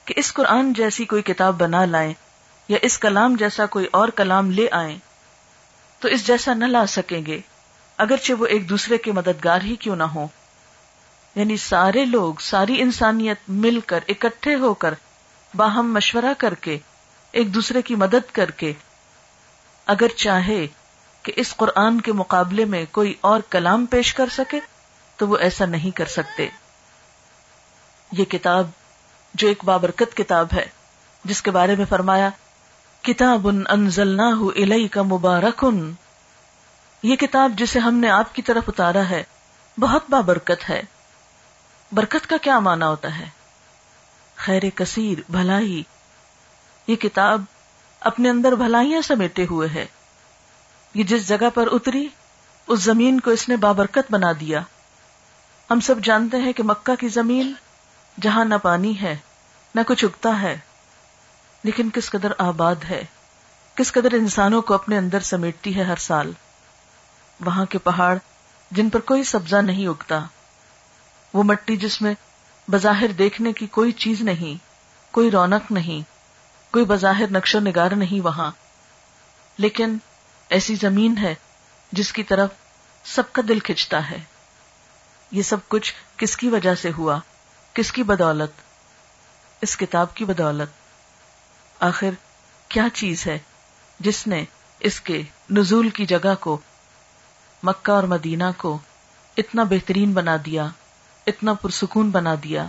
کہ 0.07 0.13
اس 0.17 0.33
قرآن 0.33 0.73
جیسی 0.73 1.05
کوئی 1.05 1.21
کتاب 1.21 1.57
بنا 1.57 1.85
لائیں 1.85 2.13
یا 2.69 2.77
اس 2.81 2.97
کلام 2.99 3.35
جیسا 3.35 3.65
کوئی 3.65 3.85
اور 3.91 4.09
کلام 4.09 4.51
لے 4.51 4.67
آئیں، 4.71 4.97
تو 5.99 6.07
اس 6.07 6.27
جیسا 6.27 6.53
نہ 6.53 6.65
لا 6.65 6.85
سکیں 6.85 7.25
گے، 7.25 7.39
اگرچہ 7.97 8.33
وہ 8.33 8.45
ایک 8.45 8.69
دوسرے 8.69 8.97
کے 8.97 9.11
مددگار 9.11 9.61
ہی 9.61 9.75
کیوں 9.75 9.95
نہ 9.95 10.03
ہو 10.03 10.27
یعنی 11.35 11.57
سارے 11.57 12.05
لوگ، 12.05 12.33
ساری 12.39 12.81
انسانیت 12.81 13.37
مل 13.47 13.79
کر، 13.79 13.99
اکٹھے 14.07 14.55
ہو 14.55 14.73
کر، 14.73 14.93
باہم 15.53 15.93
مشورہ 15.93 16.33
کر 16.37 16.53
کے، 16.53 16.77
ایک 17.31 17.53
دوسرے 17.53 17.81
کی 17.81 17.95
مدد 17.95 18.31
کر 18.31 18.51
کے، 18.51 18.73
اگر 19.85 20.07
چاہے 20.15 20.67
کہ 21.23 21.33
اس 21.35 21.55
قرآن 21.55 22.01
کے 22.01 22.11
مقابلے 22.11 22.65
میں 22.65 22.85
کوئی 22.91 23.13
اور 23.21 23.39
کلام 23.49 23.85
پیش 23.85 24.13
کر 24.13 24.29
سکے، 24.29 24.59
تو 25.15 25.27
وہ 25.27 25.37
ایسا 25.37 25.65
نہیں 25.65 25.95
کر 25.97 26.05
سکتے۔ 26.05 26.47
یہ 28.11 28.25
کتاب 28.25 28.69
جو 29.33 29.47
ایک 29.47 29.63
بابرکت 29.63 30.17
کتاب 30.17 30.47
ہے، 30.53 30.65
جس 31.23 31.41
کے 31.41 31.51
بارے 31.51 31.75
میں 31.75 31.85
فرمایا، 31.89 32.29
کتاب 33.01 33.47
ان 33.47 34.87
کا 34.87 35.01
مبارکن، 35.01 35.91
یہ 37.03 37.15
کتاب 37.15 37.51
جسے 37.55 37.79
ہم 37.79 37.95
نے 37.95 38.09
آپ 38.09 38.35
کی 38.35 38.41
طرف 38.41 38.63
اتارا 38.67 39.09
ہے، 39.09 39.23
بہت 39.79 40.03
بابرکت 40.09 40.69
ہے۔ 40.69 40.81
برکت 41.91 42.27
کا 42.27 42.37
کیا 42.41 42.59
معنی 42.59 42.85
ہوتا 42.85 43.19
ہے؟ 43.19 43.25
خیر 44.35 44.63
کثیر، 44.75 45.31
بھلائی۔ 45.31 45.83
یہ 46.87 46.95
کتاب 46.95 47.41
اپنے 47.99 48.29
اندر 48.29 48.51
بھلائیاں 48.51 49.01
سمیٹے 49.01 49.45
ہوئے 49.49 49.69
ہے۔ 49.69 49.85
یہ 50.93 51.03
جس 51.03 51.27
جگہ 51.27 51.49
پر 51.53 51.67
اتری، 51.71 52.07
اس 52.67 52.79
زمین 52.79 53.19
کو 53.19 53.31
اس 53.31 53.49
نے 53.49 53.55
بابرکت 53.55 54.11
بنا 54.11 54.31
دیا۔ 54.39 54.59
ہم 55.71 55.79
سب 55.79 55.95
جانتے 56.03 56.37
ہیں 56.37 56.53
کہ 56.53 56.63
مکہ 56.63 56.95
کی 56.95 57.07
زمین 57.07 57.53
جہاں 58.21 58.45
نہ 58.45 58.55
پانی 58.61 59.01
ہے، 59.01 59.15
نہ 59.75 59.81
کچھ 59.87 60.05
اگتا 60.05 60.41
ہے، 60.41 60.57
لیکن 61.63 61.89
کس 61.89 62.09
قدر 62.09 62.31
آباد 62.37 62.75
ہے، 62.89 63.03
کس 63.75 63.91
قدر 63.91 64.11
انسانوں 64.11 64.61
کو 64.61 64.73
اپنے 64.73 64.97
اندر 64.97 65.19
سمیٹتی 65.19 65.75
ہے 65.75 65.83
ہر 65.83 65.95
سال۔ 65.95 66.31
وہاں 67.45 67.65
کے 67.65 67.77
پہاڑ 67.77 68.17
جن 68.71 68.89
پر 68.89 68.99
کوئی 68.99 69.23
سبزہ 69.23 69.55
نہیں 69.55 69.87
اگتا، 69.87 70.19
وہ 71.33 71.43
مٹی 71.43 71.77
جس 71.77 72.01
میں 72.01 72.13
بظاہر 72.71 73.07
دیکھنے 73.07 73.53
کی 73.53 73.67
کوئی 73.67 73.91
چیز 73.91 74.21
نہیں، 74.21 74.63
کوئی 75.13 75.31
رونق 75.31 75.71
نہیں، 75.71 76.01
کوئی 76.73 76.85
بظاہر 76.85 77.31
نقش 77.31 77.55
و 77.55 77.59
نگار 77.59 77.91
نہیں 77.91 78.21
وہاں۔ 78.21 78.51
لیکن 79.57 79.97
ایسی 80.49 80.75
زمین 80.75 81.17
ہے 81.17 81.35
جس 81.91 82.13
کی 82.13 82.23
طرف 82.23 82.49
سب 83.03 83.23
کا 83.31 83.41
دل 83.47 83.59
کھچتا 83.59 84.09
ہے۔ 84.09 84.17
یہ 85.31 85.41
سب 85.41 85.57
کچھ 85.67 85.93
کس 86.17 86.37
کی 86.37 86.49
وجہ 86.49 86.75
سے 86.75 86.91
ہوا؟ 86.97 87.19
کس 87.77 87.91
کی 87.91 88.03
بدولت؟ 88.03 88.51
اس 89.61 89.77
کتاب 89.77 90.13
کی 90.13 90.25
بدولت۔ 90.25 90.69
آخر 91.79 92.09
کیا 92.67 92.87
چیز 92.93 93.27
ہے 93.27 93.39
جس 93.99 94.27
نے 94.27 94.45
اس 94.79 95.01
کے 95.01 95.21
نزول 95.49 95.89
کی 95.89 96.05
جگہ 96.05 96.35
کو، 96.39 96.59
مکہ 97.63 97.91
اور 97.91 98.03
مدینہ 98.03 98.43
کو 98.57 98.77
اتنا 99.37 99.63
بہترین 99.63 100.13
بنا 100.13 100.37
دیا، 100.45 100.67
اتنا 101.27 101.53
پرسکون 101.53 102.09
بنا 102.09 102.35
دیا 102.43 102.65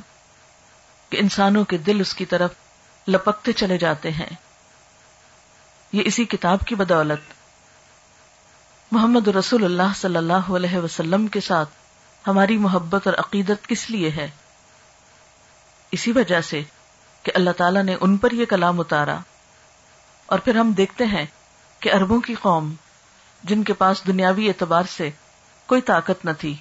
کہ 1.10 1.16
انسانوں 1.20 1.64
کے 1.64 1.76
دل 1.76 2.00
اس 2.00 2.14
کی 2.14 2.24
طرف 2.24 2.50
لپکتے 3.08 3.52
چلے 3.52 3.78
جاتے 3.78 4.10
ہیں۔ 4.10 4.30
یہ 5.92 6.02
اسی 6.04 6.24
کتاب 6.24 6.58
کی 6.66 6.74
بدولت۔ 6.74 7.32
محمد 8.92 9.28
رسول 9.28 9.64
اللہ 9.64 9.94
صلی 9.96 10.16
اللہ 10.16 10.50
علیہ 10.56 10.78
وسلم 10.78 11.26
کے 11.26 11.40
ساتھ 11.40 11.70
ہماری 12.26 12.56
محبت 12.56 13.06
اور 13.06 13.14
عقیدت 13.18 13.68
کس 13.68 13.90
لیے 13.90 14.10
ہے؟ 14.10 14.30
اسی 15.90 16.12
وجہ 16.12 16.40
سے 16.40 16.62
کہ 17.22 17.32
اللہ 17.34 17.50
تعالیٰ 17.50 17.82
نے 17.82 17.96
ان 18.00 18.16
پر 18.16 18.30
یہ 18.30 18.44
کلام 18.44 18.80
اتارا۔ 18.80 19.18
اور 20.26 20.38
پھر 20.38 20.56
ہم 20.56 20.72
دیکھتے 20.72 21.04
ہیں 21.04 21.26
کہ 21.80 21.92
اربوں 21.92 22.20
کی 22.20 22.34
قوم، 22.34 22.74
جن 23.44 23.62
کے 23.62 23.72
پاس 23.72 24.06
دنیاوی 24.06 24.48
اعتبار 24.48 24.82
سے 24.96 25.10
کوئی 25.66 25.80
طاقت 25.80 26.24
نہ 26.24 26.30
تھی، 26.38 26.56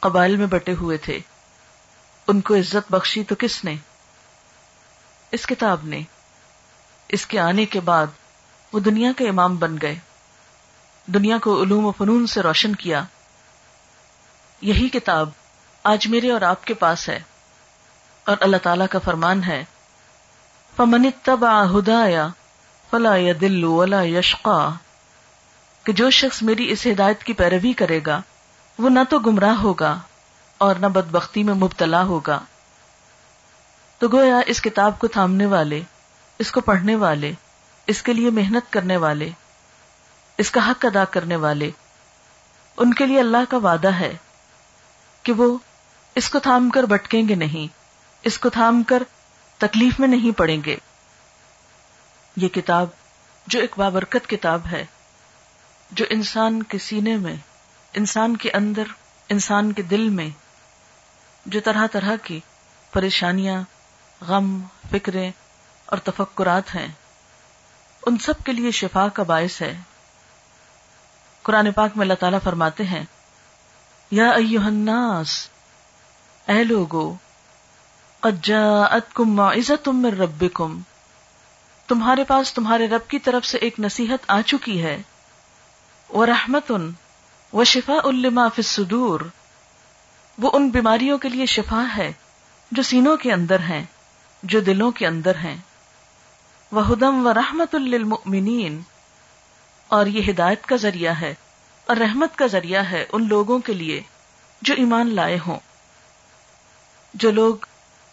قبائل 0.00 0.36
میں 0.36 0.46
بٹے 0.46 0.74
ہوئے 0.74 0.96
تھے، 0.96 1.18
ان 2.26 2.40
کو 2.40 2.54
عزت 2.54 2.92
بخشی 2.92 3.24
تو 3.24 3.34
کس 3.38 3.64
نے؟ 3.64 3.74
اس 5.32 5.46
کتاب 5.46 5.84
نے۔ 5.84 6.00
اس 7.08 7.26
کے 7.26 7.38
آنے 7.38 7.66
کے 7.66 7.80
بعد 7.80 8.06
وہ 8.72 8.80
دنیا 8.80 9.12
کے 9.16 9.28
امام 9.28 9.56
بن 9.56 9.76
گئے۔ 9.82 9.94
دنیا 11.06 11.38
کو 11.38 11.62
علوم 11.62 11.86
و 11.86 11.92
فنون 11.92 12.26
سے 12.26 12.40
روشن 12.40 12.74
کیا۔ 12.74 13.04
یہی 14.60 14.88
کتاب 14.88 15.30
آج 15.82 16.06
میرے 16.06 16.30
اور 16.30 16.40
آپ 16.40 16.64
کے 16.64 16.74
پاس 16.74 17.08
ہے۔ 17.08 17.20
اور 18.26 18.36
اللہ 18.40 18.56
تعالی 18.56 18.84
کا 18.90 18.98
فرمان 18.98 19.44
ہے۔ 19.44 19.64
پمن 20.76 21.08
تبا 21.22 21.64
ہدایا 21.64 22.28
فلا 22.90 23.16
یا 23.16 23.32
دلو 23.40 23.74
ولا 23.74 24.02
یشقا 24.02 24.70
کہ 25.84 25.92
جو 25.92 26.10
شخص 26.10 26.42
میری 26.42 26.70
اس 26.70 26.86
ہدایت 26.86 27.24
کی 27.24 27.32
پیروی 27.32 27.72
کرے 27.72 28.00
گا، 28.06 28.20
وہ 28.78 28.88
نہ 28.88 28.98
تو 29.08 29.18
گمراہ 29.18 29.54
ہوگا 29.54 29.98
اور 30.58 30.76
نہ 30.76 30.86
بد 30.86 31.10
بختی 31.10 31.42
میں 31.42 31.54
مبتلا 31.54 32.02
ہوگا۔ 32.02 32.40
تو 33.98 34.08
گویا 34.08 34.40
اس 34.46 34.62
کتاب 34.62 34.98
کو 34.98 35.06
تھامنے 35.06 35.46
والے، 35.46 35.82
اس 36.38 36.52
کو 36.52 36.60
پڑھنے 36.60 36.96
والے، 36.96 37.32
اس 37.86 38.02
کے 38.02 38.12
لیے 38.12 38.30
محنت 38.30 38.72
کرنے 38.72 38.96
والے، 38.96 39.30
اس 40.38 40.50
کا 40.50 40.70
حق 40.70 40.84
ادا 40.84 41.04
کرنے 41.04 41.36
والے، 41.36 41.70
ان 42.76 42.94
کے 42.94 43.06
لیے 43.06 43.20
اللہ 43.20 43.50
کا 43.50 43.56
وعدہ 43.56 43.92
ہے 43.92 44.16
کہ 45.22 45.32
وہ 45.32 45.58
اس 46.14 46.30
کو 46.30 46.38
تھام 46.38 46.70
کر 46.70 46.82
بٹکیں 46.82 47.28
گے 47.28 47.34
نہیں۔ 47.34 47.75
اس 48.26 48.38
کو 48.38 48.48
تھام 48.48 48.82
کر 48.82 49.02
تکلیف 49.58 50.00
میں 50.00 50.08
نہیں 50.08 50.38
پڑیں 50.38 50.64
گے۔ 50.64 50.76
یہ 52.36 52.48
کتاب 52.48 52.86
جو 53.46 53.60
ایک 53.60 53.74
بابرکت 53.76 54.28
کتاب 54.28 54.60
ہے، 54.72 54.84
جو 55.90 56.04
انسان 56.10 56.62
کے 56.62 56.78
سینے 56.78 57.16
میں، 57.16 57.36
انسان 57.92 58.36
کے 58.36 58.50
اندر، 58.54 58.82
انسان 59.28 59.72
کے 59.72 59.82
دل 59.82 60.08
میں، 60.08 60.28
جو 61.46 61.60
طرح 61.60 61.86
طرح 61.86 62.16
کی 62.22 62.40
پریشانیاں، 62.92 63.62
غم، 64.20 64.62
فکریں 64.90 65.30
اور 65.86 65.98
تفکرات 65.98 66.74
ہیں، 66.74 66.88
ان 68.06 68.18
سب 68.18 68.44
کے 68.44 68.52
لیے 68.52 68.70
شفا 68.70 69.08
کا 69.08 69.22
باعث 69.22 69.60
ہے۔ 69.62 69.78
قرآن 71.42 71.72
پاک 71.72 71.96
میں 71.96 72.04
اللہ 72.04 72.14
تعالیٰ 72.14 72.38
فرماتے 72.44 72.84
ہیں، 72.84 73.04
یا 74.10 74.30
الناس، 74.30 75.48
اے 76.48 76.64
لوگو 76.64 77.14
جاءتکم 78.42 79.34
معزتم 79.34 79.96
من 79.96 80.20
ربکم 80.20 80.80
تمہارے 81.86 82.24
پاس 82.24 82.54
تمہارے 82.54 82.86
رب 82.86 83.10
کی 83.10 83.18
طرف 83.18 83.44
سے 83.44 83.58
ایک 83.58 83.80
نصیحت 83.80 84.18
آ 84.28 84.40
چکی 84.40 84.82
ہے۔ 84.82 85.02
ورحمتن 86.14 86.90
وشفاء 87.52 88.10
لما 88.10 88.48
فی 88.48 88.62
الصدور۔ 88.62 89.20
وہ 90.38 90.50
ان 90.52 90.68
بیماریوں 90.68 91.18
کے 91.18 91.28
لیے 91.28 91.46
شفا 91.46 91.84
ہے 91.96 92.12
جو 92.72 92.82
سینوں 92.82 93.16
کے 93.16 93.32
اندر 93.32 93.60
ہیں، 93.60 93.84
جو 94.42 94.60
دلوں 94.60 94.90
کے 94.90 95.06
اندر 95.06 95.36
ہیں۔ 95.36 95.56
وہ 96.72 96.92
ہدم 96.92 97.26
و 97.26 97.34
رحمت 97.34 97.74
للمؤمنین 97.74 98.80
اور 99.88 100.06
یہ 100.06 100.30
ہدایت 100.30 100.66
کا 100.66 100.76
ذریعہ 100.76 101.14
ہے 101.20 101.34
اور 101.86 101.96
رحمت 101.96 102.36
کا 102.36 102.46
ذریعہ 102.46 102.82
ہے 102.82 103.06
ان 103.12 103.28
لوگوں 103.28 103.58
کے 103.58 103.72
لیے 103.72 104.02
جو 104.62 104.74
ایمان 104.74 105.14
لائے 105.14 105.38
ہوں۔ 105.46 105.58
جو 107.14 107.30
لوگ 107.30 107.54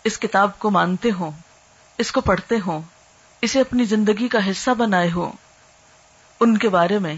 اس 0.04 0.20
کتاب 0.20 0.60
کو 0.60 0.72
مانتے 0.72 1.12
ہوں، 1.12 1.32
اس 1.98 2.12
کو 2.12 2.22
پڑھتے 2.22 2.56
ہوں، 2.66 2.82
اسے 3.42 3.60
اپنی 3.60 3.86
زندگی 3.86 4.28
کا 4.28 4.50
حصہ 4.52 4.72
بنائے 4.72 5.12
ہوں۔ 5.12 5.32
ان 6.40 6.58
کے 6.58 6.70
بارے 6.70 7.00
میں 7.00 7.16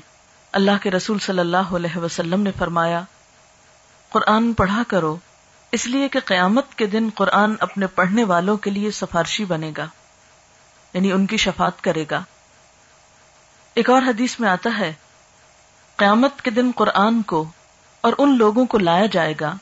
اللہ 0.51 0.71
کے 0.83 0.91
رسول 0.91 1.19
صلی 1.19 1.39
اللہ 1.39 1.73
علیہ 1.75 1.97
وسلم 1.97 2.41
نے 2.41 2.51
فرمایا، 2.57 3.01
قرآن 4.09 4.53
پڑھا 4.53 4.83
کرو، 4.87 5.17
اس 5.71 5.87
لیے 5.87 6.09
کہ 6.09 6.19
قیامت 6.25 6.75
کے 6.75 6.85
دن 6.85 7.09
قرآن 7.15 7.55
اپنے 7.59 7.87
پڑھنے 7.87 8.23
والوں 8.23 8.57
کے 8.57 8.69
لیے 8.69 8.91
سفارشی 8.91 9.45
بنے 9.45 9.71
گا 9.77 9.87
یعنی 10.93 11.11
ان 11.11 11.25
کی 11.25 11.37
شفات 11.37 11.81
کرے 11.81 12.05
گا۔ 12.11 12.23
ایک 13.73 13.89
اور 13.89 14.01
حدیث 14.01 14.39
میں 14.39 14.49
آتا 14.49 14.69
ہے، 14.79 14.93
قیامت 15.95 16.41
کے 16.41 16.51
دن 16.51 16.71
قرآن 16.75 17.21
کو 17.21 17.45
اور 18.01 18.13
ان 18.17 18.37
لوگوں 18.37 18.65
کو 18.65 18.77
لایا 18.77 19.05
جائے 19.05 19.33
گا 19.41 19.55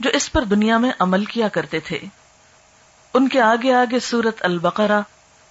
جو 0.00 0.10
اس 0.12 0.32
پر 0.32 0.44
دنیا 0.44 0.78
میں 0.78 0.90
عمل 0.98 1.24
کیا 1.24 1.48
کرتے 1.48 1.80
تھے۔ 1.80 1.98
ان 3.14 3.28
کے 3.28 3.40
آگے 3.40 3.72
آگے 3.72 4.00
سورت 4.00 4.44
البقرہ 4.44 5.02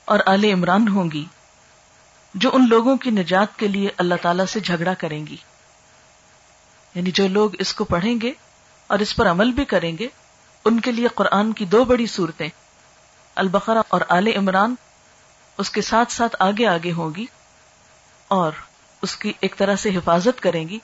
اور 0.06 0.20
آل 0.26 0.44
عمران 0.44 0.88
ہوں 0.88 1.12
گی، 1.12 1.26
جو 2.34 2.50
ان 2.54 2.70
لوگوں 2.70 2.98
کی 2.98 3.10
نجات 3.10 3.60
کے 3.60 3.68
لیے 3.68 3.90
اللہ 3.98 4.14
تعالی 4.22 4.44
سے 4.50 4.60
جھگڑا 4.60 4.94
کریں 4.94 5.28
گی۔ 5.28 5.38
یعنی 6.96 7.12
جو 7.12 7.28
لوگ 7.28 7.50
اس 7.60 7.74
کو 7.74 7.84
پڑھیں 7.84 8.22
گے 8.22 8.32
اور 8.88 9.00
اس 9.00 9.16
پر 9.16 9.32
عمل 9.32 9.52
بھی 9.52 9.66
کریں 9.66 9.98
گے، 9.98 10.08
ان 10.66 10.80
کے 10.80 10.92
لیے 10.92 11.08
قرآن 11.08 11.54
کی 11.54 11.66
دو 11.66 11.84
بڑی 11.84 12.06
صورتیں، 12.06 12.50
البقرہ 13.36 13.82
اور 13.88 14.02
آل 14.10 14.28
عمران، 14.36 14.76
اس 15.58 15.70
کے 15.70 15.82
ساتھ 15.82 16.12
ساتھ 16.12 16.36
آگے 16.40 16.68
آگے 16.68 16.92
ہوگی 16.92 17.26
اور 18.28 18.52
اس 19.02 19.16
کی 19.16 19.34
ایک 19.40 19.58
طرح 19.58 19.76
سے 19.76 19.90
حفاظت 19.90 20.42
کریں 20.42 20.70
گی 20.70 20.80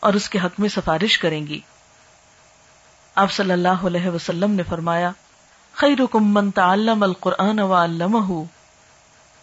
اور 0.00 0.14
اس 0.14 0.28
کے 0.28 0.38
حق 0.38 0.60
میں 0.60 0.68
سفارش 0.68 1.18
کریں 1.18 1.46
گی۔ 1.46 1.60
آپ 3.14 3.32
صلی 3.32 3.52
اللہ 3.52 3.86
علیہ 3.86 4.08
وسلم 4.08 4.50
نے 4.50 4.62
فرمایا 4.62 5.10
خیرکم 5.76 6.34
من 6.34 6.50
تعلم 6.50 7.02
القرآن 7.02 7.58
وعلمہ۔ 7.58 8.42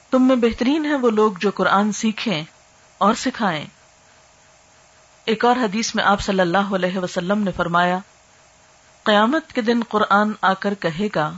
تم 0.10 0.28
میں 0.28 0.36
بہترین 0.36 0.86
ہے 0.86 0.96
وہ 0.96 1.10
لوگ 1.10 1.32
جو 1.40 1.52
قرآن 1.56 1.92
سیکھیں 1.92 2.44
اور 2.98 3.14
سکھائیں۔ 3.14 3.66
ایک 5.26 5.46
اور 5.46 5.56
حدیث 5.56 5.96
میں 5.96 6.04
آپ 6.04 6.22
صلی 6.22 6.40
اللہ 6.40 6.76
علیہ 6.76 7.00
وسلم 7.00 7.44
نے 7.44 7.52
فرمایا، 7.52 7.98
قیامت 9.04 9.54
کے 9.54 9.62
دن 9.62 9.80
قرآن 9.90 10.32
آ 10.42 10.54
کر 10.54 10.74
کہے 10.74 11.08
گا، 11.16 11.32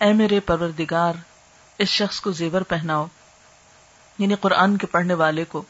اے 0.00 0.12
میرے 0.12 0.40
پروردگار، 0.40 1.12
اس 1.78 1.88
شخص 1.88 2.20
کو 2.20 2.32
زیور 2.32 2.60
پہناؤ 2.60 3.06
یعنی 4.18 4.34
قرآن 4.34 4.76
کے 4.76 4.86
پڑھنے 4.86 5.14
والے 5.14 5.44
کو۔ 5.44 5.62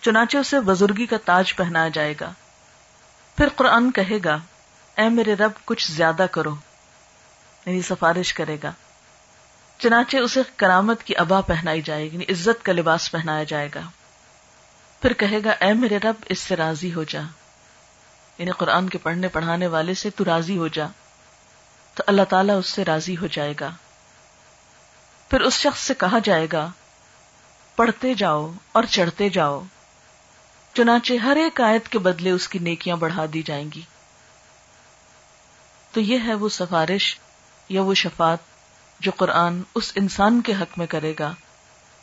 چنانچہ 0.00 0.38
اسے 0.38 0.60
بزرگی 0.60 1.06
کا 1.06 1.16
تاج 1.24 1.56
پہنایا 1.56 1.88
جائے 1.88 2.14
گا۔ 2.20 2.32
پھر 3.36 3.48
قرآن 3.56 3.90
کہے 3.90 4.18
گا، 4.24 4.38
اے 4.96 5.08
میرے 5.08 5.34
رب، 5.34 5.50
کچھ 5.64 5.92
زیادہ 5.92 6.26
کرو۔ 6.30 6.54
یعنی 7.66 7.82
سفارش 7.82 8.34
کرے 8.34 8.56
گا۔ 8.62 8.72
چنانچہ 9.78 10.16
اسے 10.16 10.40
کرامت 10.56 11.02
کی 11.02 11.16
ابا 11.16 11.40
پہنائی 11.40 11.82
جائے 11.82 12.10
گی 12.10 12.14
یعنی 12.14 12.24
عزت 12.24 12.64
کا 12.64 12.72
لباس 12.72 13.12
پہنایا 13.12 13.44
جائے 13.44 13.68
گا۔ 13.74 13.80
پھر 15.02 15.12
کہے 15.12 15.38
گا، 15.44 15.50
اے 15.50 15.72
میرے 15.72 15.98
رب، 15.98 16.14
اس 16.28 16.38
سے 16.38 16.56
راضی 16.56 16.94
ہو 16.94 17.04
جا۔ 17.04 17.20
یعنی 18.38 18.50
قرآن 18.50 18.88
کے 18.88 18.98
پڑھنے 18.98 19.28
پڑھانے 19.28 19.66
والے 19.66 19.94
سے 19.94 20.10
تو 20.10 20.24
راضی 20.24 20.56
ہو 20.56 20.68
جا۔ 20.68 20.86
تو 21.94 22.02
اللہ 22.06 22.22
تعالیٰ 22.22 22.58
اس 22.58 22.66
سے 22.66 22.84
راضی 22.84 23.16
ہو 23.16 23.26
جائے 23.26 23.54
گا۔ 23.60 23.70
پھر 25.30 25.40
اس 25.40 25.54
شخص 25.54 25.80
سے 25.80 25.94
کہا 25.94 26.18
جائے 26.24 26.46
گا، 26.52 26.70
پڑھتے 27.76 28.14
جاؤ 28.14 28.52
اور 28.72 28.84
چڑھتے 28.84 29.28
جاؤ۔ 29.28 29.62
چنانچہ 30.74 31.12
ہر 31.12 31.36
ایک 31.36 31.60
آیت 31.60 31.88
کے 31.88 31.98
بدلے 31.98 32.30
اس 32.30 32.48
کی 32.48 32.58
نیکیاں 32.58 32.96
بڑھا 32.96 33.24
دی 33.32 33.42
جائیں 33.42 33.70
گی۔ 33.74 33.82
تو 35.92 36.00
یہ 36.00 36.18
ہے 36.24 36.34
وہ 36.34 36.48
سفارش 36.48 37.18
یا 37.68 37.82
وہ 37.82 37.94
شفات 37.94 38.38
جو 39.00 39.10
قرآن 39.16 39.62
اس 39.74 39.92
انسان 39.94 40.40
کے 40.40 40.54
حق 40.54 40.78
میں 40.78 40.86
کرے 40.86 41.14
گا، 41.18 41.34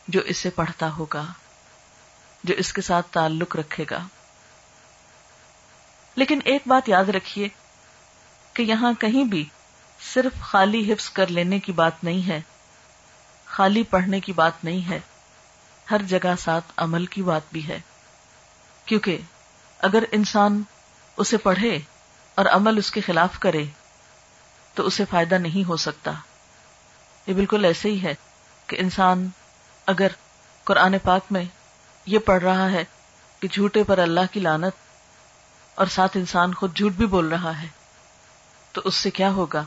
جو 0.07 0.21
اسے 0.21 0.49
پڑھتا 0.49 0.93
ہوگا، 0.93 1.25
جو 2.43 2.53
اس 2.57 2.73
کے 2.73 2.81
ساتھ 2.81 3.07
تعلق 3.11 3.55
رکھے 3.55 3.85
گا۔ 3.91 3.99
لیکن 6.15 6.39
ایک 6.45 6.61
بات 6.65 6.89
یاد 6.89 7.05
رکھیے 7.05 7.47
کہ 8.53 8.63
یہاں 8.63 8.93
کہیں 8.99 9.23
بھی 9.23 9.45
صرف 10.13 10.41
خالی 10.41 10.93
حفظ 10.93 11.09
کر 11.09 11.27
لینے 11.27 11.59
کی 11.59 11.71
بات 11.71 12.03
نہیں 12.03 12.27
ہے، 12.27 12.41
خالی 13.45 13.83
پڑھنے 13.83 14.19
کی 14.19 14.33
بات 14.33 14.63
نہیں 14.63 14.89
ہے، 14.89 14.99
ہر 15.91 16.01
جگہ 16.01 16.33
ساتھ 16.39 16.71
عمل 16.77 17.05
کی 17.05 17.21
بات 17.21 17.41
بھی 17.51 17.67
ہے۔ 17.67 17.79
کیونکہ 18.85 19.17
اگر 19.79 20.03
انسان 20.11 20.63
اسے 21.17 21.37
پڑھے 21.37 21.79
اور 22.35 22.45
عمل 22.45 22.77
اس 22.77 22.91
کے 22.91 23.01
خلاف 23.01 23.39
کرے 23.39 23.65
تو 24.73 24.85
اسے 24.85 25.05
فائدہ 25.05 25.35
نہیں 25.35 25.67
ہو 25.67 25.77
سکتا۔ 25.77 26.11
یہ 27.27 27.33
بالکل 27.33 27.65
ایسے 27.65 27.89
ہی 27.89 28.03
ہے 28.03 28.13
کہ 28.67 28.77
انسان 28.79 29.29
اگر 29.85 30.07
قرآن 30.63 30.95
پاک 31.03 31.21
میں 31.31 31.43
یہ 32.05 32.19
پڑھ 32.19 32.43
رہا 32.43 32.71
ہے 32.71 32.83
کہ 33.39 33.47
جھوٹے 33.47 33.83
پر 33.83 33.97
اللہ 33.97 34.19
کی 34.31 34.39
لانت 34.39 34.73
اور 35.75 35.85
ساتھ 35.85 36.17
انسان 36.17 36.53
خود 36.53 36.75
جھوٹ 36.75 36.91
بھی 36.91 37.05
بول 37.05 37.27
رہا 37.27 37.61
ہے، 37.61 37.67
تو 38.71 38.81
اس 38.83 38.95
سے 38.95 39.11
کیا 39.11 39.31
ہوگا 39.31 39.65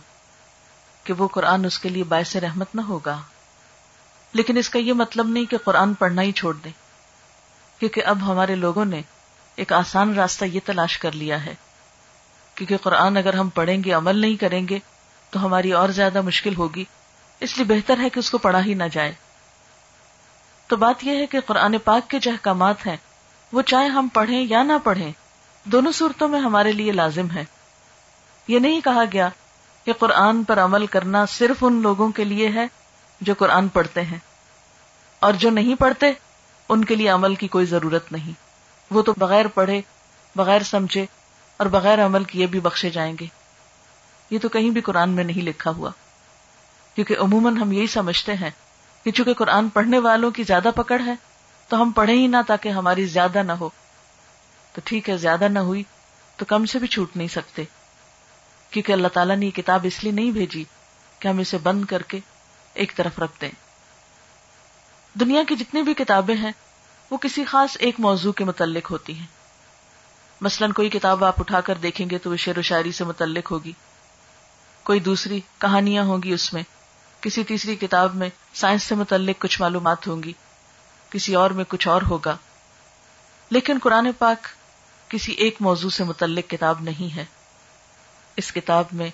کہ 1.05 1.13
وہ 1.13 1.29
قرآن 1.29 1.65
اس 1.65 1.79
کے 1.79 1.89
لیے 1.89 2.05
باعث 2.05 2.37
رحمت 2.37 2.75
نہ 2.75 2.81
ہوگا۔ 2.81 3.23
لیکن 4.33 4.57
اس 4.57 4.71
کا 4.71 4.79
یہ 4.79 4.93
مطلب 4.93 5.29
نہیں 5.29 5.45
کہ 5.45 5.57
قرآن 5.57 5.95
پڑھنا 5.95 6.23
ہی 6.23 6.33
چھوڑ 6.33 6.55
دیں، 6.55 6.73
کیونکہ 7.81 8.05
اب 8.05 8.23
ہمارے 8.23 8.55
لوگوں 8.55 8.85
نے 8.85 9.03
ایک 9.57 9.73
آسان 9.73 10.15
راستہ 10.15 10.45
یہ 10.45 10.61
تلاش 10.65 10.99
کر 10.99 11.13
لیا 11.13 11.47
ہے۔ 11.47 11.55
کیونکہ 12.55 12.77
قرآن 12.77 13.17
اگر 13.17 13.35
ہم 13.35 13.49
پڑھیں 13.49 13.85
گے، 13.85 13.93
عمل 13.93 14.17
نہیں 14.17 14.37
کریں 14.37 14.69
گے 14.69 14.79
تو 15.35 15.45
ہماری 15.45 15.73
اور 15.73 15.89
زیادہ 15.89 16.21
مشکل 16.21 16.57
ہوگی۔ 16.57 16.85
اس 17.41 17.59
لیے 17.59 17.77
بہتر 17.77 17.99
ہے 17.99 18.09
کہ 18.09 18.19
اس 18.19 18.31
کو 18.31 18.39
پڑھا 18.39 18.65
ہی 18.65 18.75
نہ 18.75 18.85
جائے۔ 18.93 19.13
تو 20.67 20.77
بات 20.77 21.05
یہ 21.05 21.17
ہے 21.17 21.27
کہ 21.27 21.41
قرآن 21.41 21.79
پاک 21.85 22.11
کے 22.11 22.19
جو 22.19 22.31
احکامات 22.31 22.87
ہیں، 22.87 22.97
وہ 23.53 23.63
چاہے 23.63 23.87
ہم 23.87 24.09
پڑھیں 24.15 24.47
یا 24.49 24.63
نہ 24.63 24.73
پڑھیں، 24.85 25.13
دونوں 25.65 25.93
صورتوں 25.93 26.29
میں 26.29 26.41
ہمارے 26.41 26.73
لیے 26.73 26.93
لازم 26.93 27.31
ہے 27.31 27.45
یہ 28.49 28.59
نہیں 28.59 28.81
کہا 28.81 29.05
گیا 29.13 29.29
کہ 29.85 29.93
قرآن 29.93 30.45
پر 30.45 30.59
عمل 30.59 30.87
کرنا 30.87 31.27
صرف 31.27 31.65
ان 31.65 31.83
لوگوں 31.83 32.13
کے 32.13 32.25
لیے 32.25 32.49
ہے 32.49 32.67
جو 33.21 33.35
قرآن 33.39 33.69
پڑھتے 33.69 34.03
ہیں۔ 34.03 34.19
اور 35.19 35.33
جو 35.33 35.51
نہیں 35.51 35.75
پڑھتے، 35.75 36.07
ان 36.69 36.85
کے 36.85 36.95
لیے 36.95 37.09
عمل 37.09 37.35
کی 37.35 37.49
کوئی 37.49 37.67
ضرورت 37.67 38.13
نہیں۔ 38.13 38.33
وہ 38.91 39.03
تو 39.03 39.15
بغیر 39.17 39.47
پڑھے، 39.47 39.81
بغیر 40.37 40.63
سمجھے 40.63 41.07
اور 41.57 41.67
بغیر 41.67 42.07
عمل 42.07 42.25
کیے 42.25 42.47
بھی 42.47 42.61
بخشے 42.61 42.91
جائیں 42.91 43.17
گے۔ 43.21 43.44
یہ 44.35 44.39
تو 44.39 44.49
کہیں 44.49 44.71
بھی 44.71 44.81
قرآن 44.81 45.11
میں 45.11 45.25
نہیں 45.25 45.43
لکھا 45.43 45.71
ہوا۔ 45.71 45.91
کیونکہ 46.95 47.17
عموماً 47.19 47.57
ہم 47.57 47.73
یہی 47.73 47.87
سمجھتے 47.87 48.35
ہیں 48.35 48.51
کہ 49.05 49.11
چونکہ 49.11 49.35
قرآن 49.35 49.69
پڑھنے 49.69 49.99
والوں 49.99 50.31
کی 50.31 50.43
زیادہ 50.43 50.69
پکڑ 50.75 51.01
ہے، 51.07 51.15
تو 51.69 51.83
ہم 51.83 51.91
پڑھیں 51.91 52.15
ہی 52.15 52.27
نہ 52.27 52.37
تاکہ 52.47 52.69
ہماری 52.69 53.07
زیادہ 53.07 53.43
نہ 53.43 53.53
ہو۔ 53.53 53.69
تو 54.73 54.81
ٹھیک 54.85 55.11
ہے، 55.11 55.17
زیادہ 55.17 55.49
نہ 55.49 55.59
ہوئی 55.59 55.83
تو 56.37 56.45
کم 56.45 56.67
سے 56.67 56.79
بھی 56.79 56.89
چھوٹ 56.89 57.17
نہیں 57.17 57.29
سکتے۔ 57.29 57.65
کیونکہ 58.71 58.93
اللہ 58.93 59.09
تعالیٰ 59.09 59.37
نے 59.37 59.47
یہ 59.47 59.51
کتاب 59.51 59.81
اس 59.85 60.05
لیے 60.05 60.13
نہیں 60.13 60.31
بھیجی 60.31 60.65
کہ 61.19 61.29
ہم 61.29 61.39
اسے 61.39 61.59
بند 61.59 61.85
کر 61.85 62.03
کے 62.03 62.21
ایک 62.75 62.97
طرف 62.97 63.19
رکھ 63.19 63.41
دیں۔ 63.41 63.51
دنیا 65.21 65.43
کی 65.49 65.57
جتنی 65.57 65.83
بھی 65.83 65.95
کتابیں 65.95 66.37
ہیں، 66.37 66.53
وہ 67.11 67.17
کسی 67.17 67.45
خاص 67.45 67.77
ایک 67.81 67.95
موضوع 67.99 68.33
کے 68.33 68.45
متعلق 68.45 68.91
ہوتی 68.91 69.19
ہیں۔ 69.19 69.27
مثلاً 70.41 70.73
کوئی 70.73 70.89
کتاب 70.89 71.25
آپ 71.25 71.41
اٹھا 71.41 71.61
کر 71.61 71.75
دیکھیں 71.75 72.11
گے 72.11 72.19
تو 72.19 72.31
وہ 72.31 72.37
شعر 72.37 72.59
و 72.59 72.63
شاعری 72.63 72.93
سے 72.93 73.05
متعلق 73.05 73.51
ہوگی۔ 73.51 73.73
کوئی 74.85 75.01
دوسری 75.01 75.41
کہانیاں 75.59 76.05
ہوں 76.05 76.23
گی 76.23 76.33
اس 76.33 76.53
میں، 76.53 76.63
کسی 77.21 77.45
تیسری 77.45 77.77
کتاب 77.77 78.15
میں 78.15 78.29
سائنس 78.55 78.83
سے 78.83 78.95
متعلق 78.95 79.43
کچھ 79.43 79.61
معلومات 79.61 80.07
ہوں 80.07 80.23
گی، 80.23 80.33
کسی 81.11 81.35
اور 81.35 81.51
میں 81.51 81.65
کچھ 81.69 81.89
اور 81.89 82.03
ہوگا۔ 82.03 82.37
لیکن 83.51 83.79
قرآن 83.83 84.09
پاک 84.19 84.47
کسی 85.11 85.33
ایک 85.33 85.57
موضوع 85.61 85.91
سے 85.91 86.05
متعلق 86.05 86.51
کتاب 86.51 86.81
نہیں 86.81 87.17
ہے۔ 87.17 87.25
اس 88.37 88.53
کتاب 88.53 88.85
میں 88.93 89.11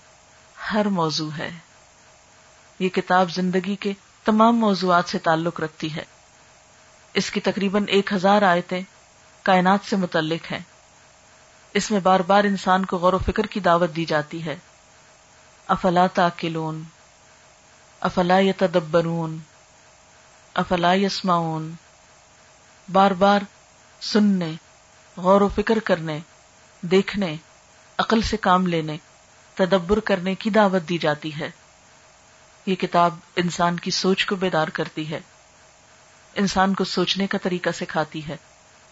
ہر 0.72 0.86
موضوع 0.86 1.30
ہے۔ 1.38 1.50
یہ 2.78 2.88
کتاب 2.88 3.30
زندگی 3.30 3.76
کے 3.76 3.92
تمام 4.24 4.56
موضوعات 4.56 5.08
سے 5.08 5.18
تعلق 5.18 5.60
رکھتی 5.60 5.94
ہے۔ 5.94 6.04
اس 7.14 7.30
کی 7.30 7.40
تقریباً 7.40 7.84
ایک 7.88 8.12
ہزار 8.12 8.42
آیتیں 8.42 8.80
کائنات 9.42 9.80
سے 9.90 9.96
متعلق 9.96 10.52
ہیں۔ 10.52 10.60
اس 11.74 11.90
میں 11.90 12.00
بار 12.00 12.20
بار 12.20 12.44
انسان 12.44 12.84
کو 12.84 12.96
غور 12.96 13.12
و 13.12 13.18
فکر 13.18 13.46
کی 13.46 13.60
دعوت 13.60 13.96
دی 13.96 14.04
جاتی 14.04 14.44
ہے۔ 14.44 14.56
افلا 15.70 16.06
تاکلون؟ 16.06 16.82
افلا 18.00 18.38
یتدبرون؟ 18.38 19.38
افلا 20.54 20.94
یسمعون؟ 20.94 21.72
بار 22.92 23.10
بار 23.10 23.40
سننے، 24.00 24.52
غور 25.16 25.40
و 25.40 25.48
فکر 25.48 25.78
کرنے، 25.78 26.18
دیکھنے، 26.82 27.36
عقل 27.98 28.22
سے 28.22 28.36
کام 28.36 28.66
لینے، 28.66 28.96
تدبر 29.54 30.00
کرنے 30.00 30.34
کی 30.34 30.50
دعوت 30.50 30.88
دی 30.88 30.98
جاتی 30.98 31.40
ہے۔ 31.40 31.50
یہ 32.66 32.74
کتاب 32.74 33.14
انسان 33.36 33.80
کی 33.80 33.90
سوچ 33.90 34.26
کو 34.26 34.36
بیدار 34.36 34.68
کرتی 34.68 35.10
ہے۔ 35.10 35.20
انسان 36.34 36.74
کو 36.74 36.84
سوچنے 36.84 37.26
کا 37.26 37.38
طریقہ 37.42 37.70
سکھاتی 37.70 38.28
ہے۔ 38.28 38.36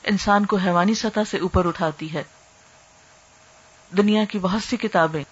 انسان 0.05 0.47
کو 0.47 0.57
حیوانی 0.57 0.95
سطح 0.95 1.21
سے 1.31 1.39
اوپر 1.39 1.67
اٹھاتی 1.67 2.13
ہے۔ 2.13 2.23
دنیا 3.97 4.25
کی 4.25 4.39
بہت 4.39 4.63
سی 4.63 4.77
کتابیں 4.77 5.25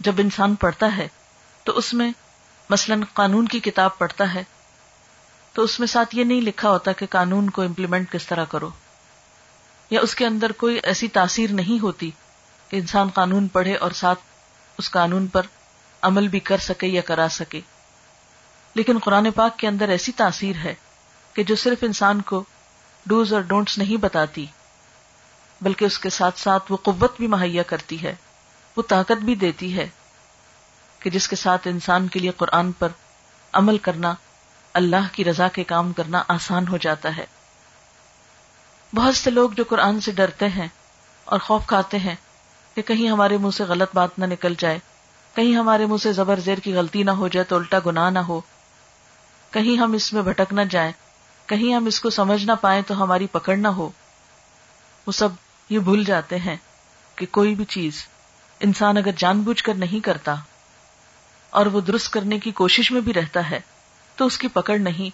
جب 0.00 0.12
انسان 0.18 0.54
پڑھتا 0.54 0.96
ہے، 0.96 1.08
تو 1.64 1.72
اس 1.78 1.94
میں 1.94 2.12
مثلا 2.70 2.96
قانون 3.12 3.48
کی 3.48 3.60
کتاب 3.60 3.98
پڑھتا 3.98 4.34
ہے، 4.34 4.44
تو 5.52 5.62
اس 5.62 5.80
میں 5.80 5.88
ساتھ 5.88 6.16
یہ 6.16 6.24
نہیں 6.24 6.40
لکھا 6.40 6.70
ہوتا 6.70 6.92
کہ 6.92 7.06
قانون 7.10 7.50
کو 7.50 7.62
امپلیمنٹ 7.62 8.12
کس 8.12 8.26
طرح 8.26 8.44
کرو۔ 8.44 8.70
یا 9.90 10.00
اس 10.00 10.14
کے 10.14 10.26
اندر 10.26 10.52
کوئی 10.52 10.80
ایسی 10.82 11.08
تاثیر 11.08 11.50
نہیں 11.52 11.82
ہوتی 11.82 12.10
کہ 12.68 12.76
انسان 12.76 13.08
قانون 13.08 13.48
پڑھے 13.48 13.76
اور 13.76 13.90
ساتھ 13.90 14.18
اس 14.78 14.90
قانون 14.90 15.26
پر 15.26 15.42
عمل 16.02 16.28
بھی 16.28 16.40
کر 16.40 16.58
سکے 16.58 16.86
یا 16.86 17.02
کرا 17.02 17.26
سکے۔ 17.30 17.60
لیکن 18.74 18.98
قرآن 18.98 19.30
پاک 19.30 19.58
کے 19.58 19.68
اندر 19.68 19.88
ایسی 19.88 20.12
تاثیر 20.12 20.56
ہے 20.56 20.74
کہ 21.32 21.42
جو 21.42 21.56
صرف 21.56 21.78
انسان 21.82 22.22
کو 22.22 22.44
ڈوز 23.06 23.32
اور 23.32 23.40
ڈونٹس 23.40 23.78
نہیں 23.78 23.96
بتاتی، 23.96 24.46
بلکہ 25.60 25.84
اس 25.84 25.98
کے 25.98 26.10
ساتھ 26.10 26.38
ساتھ 26.38 26.72
وہ 26.72 26.76
قوت 26.76 27.16
بھی 27.16 27.26
مہیا 27.26 27.62
کرتی 27.62 28.02
ہے۔ 28.02 28.14
وہ 28.76 28.82
طاقت 28.88 29.24
بھی 29.24 29.34
دیتی 29.34 29.76
ہے 29.76 29.88
کہ 30.98 31.10
جس 31.10 31.28
کے 31.28 31.36
ساتھ 31.36 31.68
انسان 31.68 32.08
کے 32.08 32.18
لیے 32.18 32.30
قرآن 32.30 32.72
پر 32.72 32.88
عمل 33.52 33.78
کرنا، 33.78 34.14
اللہ 34.72 35.08
کی 35.12 35.24
رضا 35.24 35.48
کے 35.48 35.64
کام 35.64 35.92
کرنا 35.92 36.22
آسان 36.28 36.68
ہو 36.68 36.76
جاتا 36.76 37.16
ہے۔ 37.16 37.24
بہت 38.94 39.16
سے 39.16 39.30
لوگ 39.30 39.50
جو 39.50 39.64
قرآن 39.68 40.00
سے 40.00 40.12
ڈرتے 40.12 40.48
ہیں 40.48 40.68
اور 41.24 41.38
خوف 41.38 41.66
کھاتے 41.66 41.98
ہیں 41.98 42.14
کہ 42.74 42.82
کہیں 42.82 43.08
ہمارے 43.08 43.36
منہ 43.36 43.50
سے 43.50 43.64
غلط 43.64 43.94
بات 43.94 44.18
نہ 44.18 44.24
نکل 44.24 44.54
جائے، 44.58 44.78
کہیں 45.34 45.56
ہمارے 45.56 45.86
منہ 45.86 46.02
سے 46.02 46.12
زبر 46.12 46.40
زیر 46.40 46.58
کی 46.58 46.74
غلطی 46.74 47.02
نہ 47.02 47.10
ہو 47.10 47.28
جائے 47.28 47.44
تو 47.44 47.56
الٹا 47.56 47.78
گناہ 47.86 48.10
نہ 48.10 48.18
ہو، 48.18 48.40
کہیں 49.50 49.80
ہم 49.80 49.92
اس 49.92 50.12
میں 50.12 50.22
بھٹک 50.22 50.52
نہ 50.52 50.60
جائیں، 50.70 50.92
کہیں 51.46 51.74
ہم 51.74 51.86
اس 51.86 52.00
کو 52.00 52.10
سمجھ 52.10 52.44
نہ 52.44 52.52
پائیں 52.60 52.82
تو 52.82 53.02
ہماری 53.02 53.26
پکڑ 53.26 53.56
نہ 53.56 53.68
ہو۔ 53.68 53.90
وہ 55.06 55.12
سب 55.12 55.28
یہ 55.70 55.78
بھول 55.78 56.04
جاتے 56.04 56.38
ہیں 56.38 56.56
کہ 57.16 57.26
کوئی 57.30 57.54
بھی 57.54 57.64
چیز 57.64 58.04
انسان 58.60 58.96
اگر 58.96 59.10
جان 59.16 59.40
بوجھ 59.40 59.62
کر 59.62 59.74
نہیں 59.74 60.04
کرتا 60.04 60.34
اور 61.50 61.66
وہ 61.66 61.80
درست 61.80 62.12
کرنے 62.12 62.38
کی 62.38 62.50
کوشش 62.50 62.90
میں 62.90 63.00
بھی 63.00 63.14
رہتا 63.14 63.50
ہے، 63.50 63.60
تو 64.16 64.26
اس 64.26 64.38
کی 64.38 64.48
پکڑ 64.48 64.78
نہیں، 64.78 65.10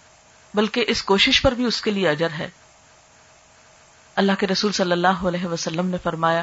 بلکہ 0.56 0.84
اس 0.88 1.02
کوشش 1.02 1.42
پر 1.42 1.52
بھی 1.52 1.64
اس 1.64 1.80
کے 1.80 1.90
لیے 1.90 2.08
اجر 2.08 2.28
ہے۔ 2.38 2.48
اللہ 4.16 4.32
کے 4.38 4.46
رسول 4.46 4.72
صلی 4.72 4.92
اللہ 4.92 5.26
علیہ 5.28 5.46
وسلم 5.46 5.86
نے 5.86 5.96
فرمایا 6.02 6.42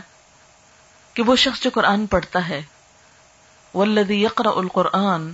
کہ 1.14 1.24
وہ 1.24 1.36
شخص 1.36 1.62
جو 1.62 1.70
قرآن 1.74 2.06
پڑھتا 2.06 2.50
ہے 2.50 2.62
والذی 3.74 4.24
یقرأ 4.24 4.50
القرآن 4.56 5.34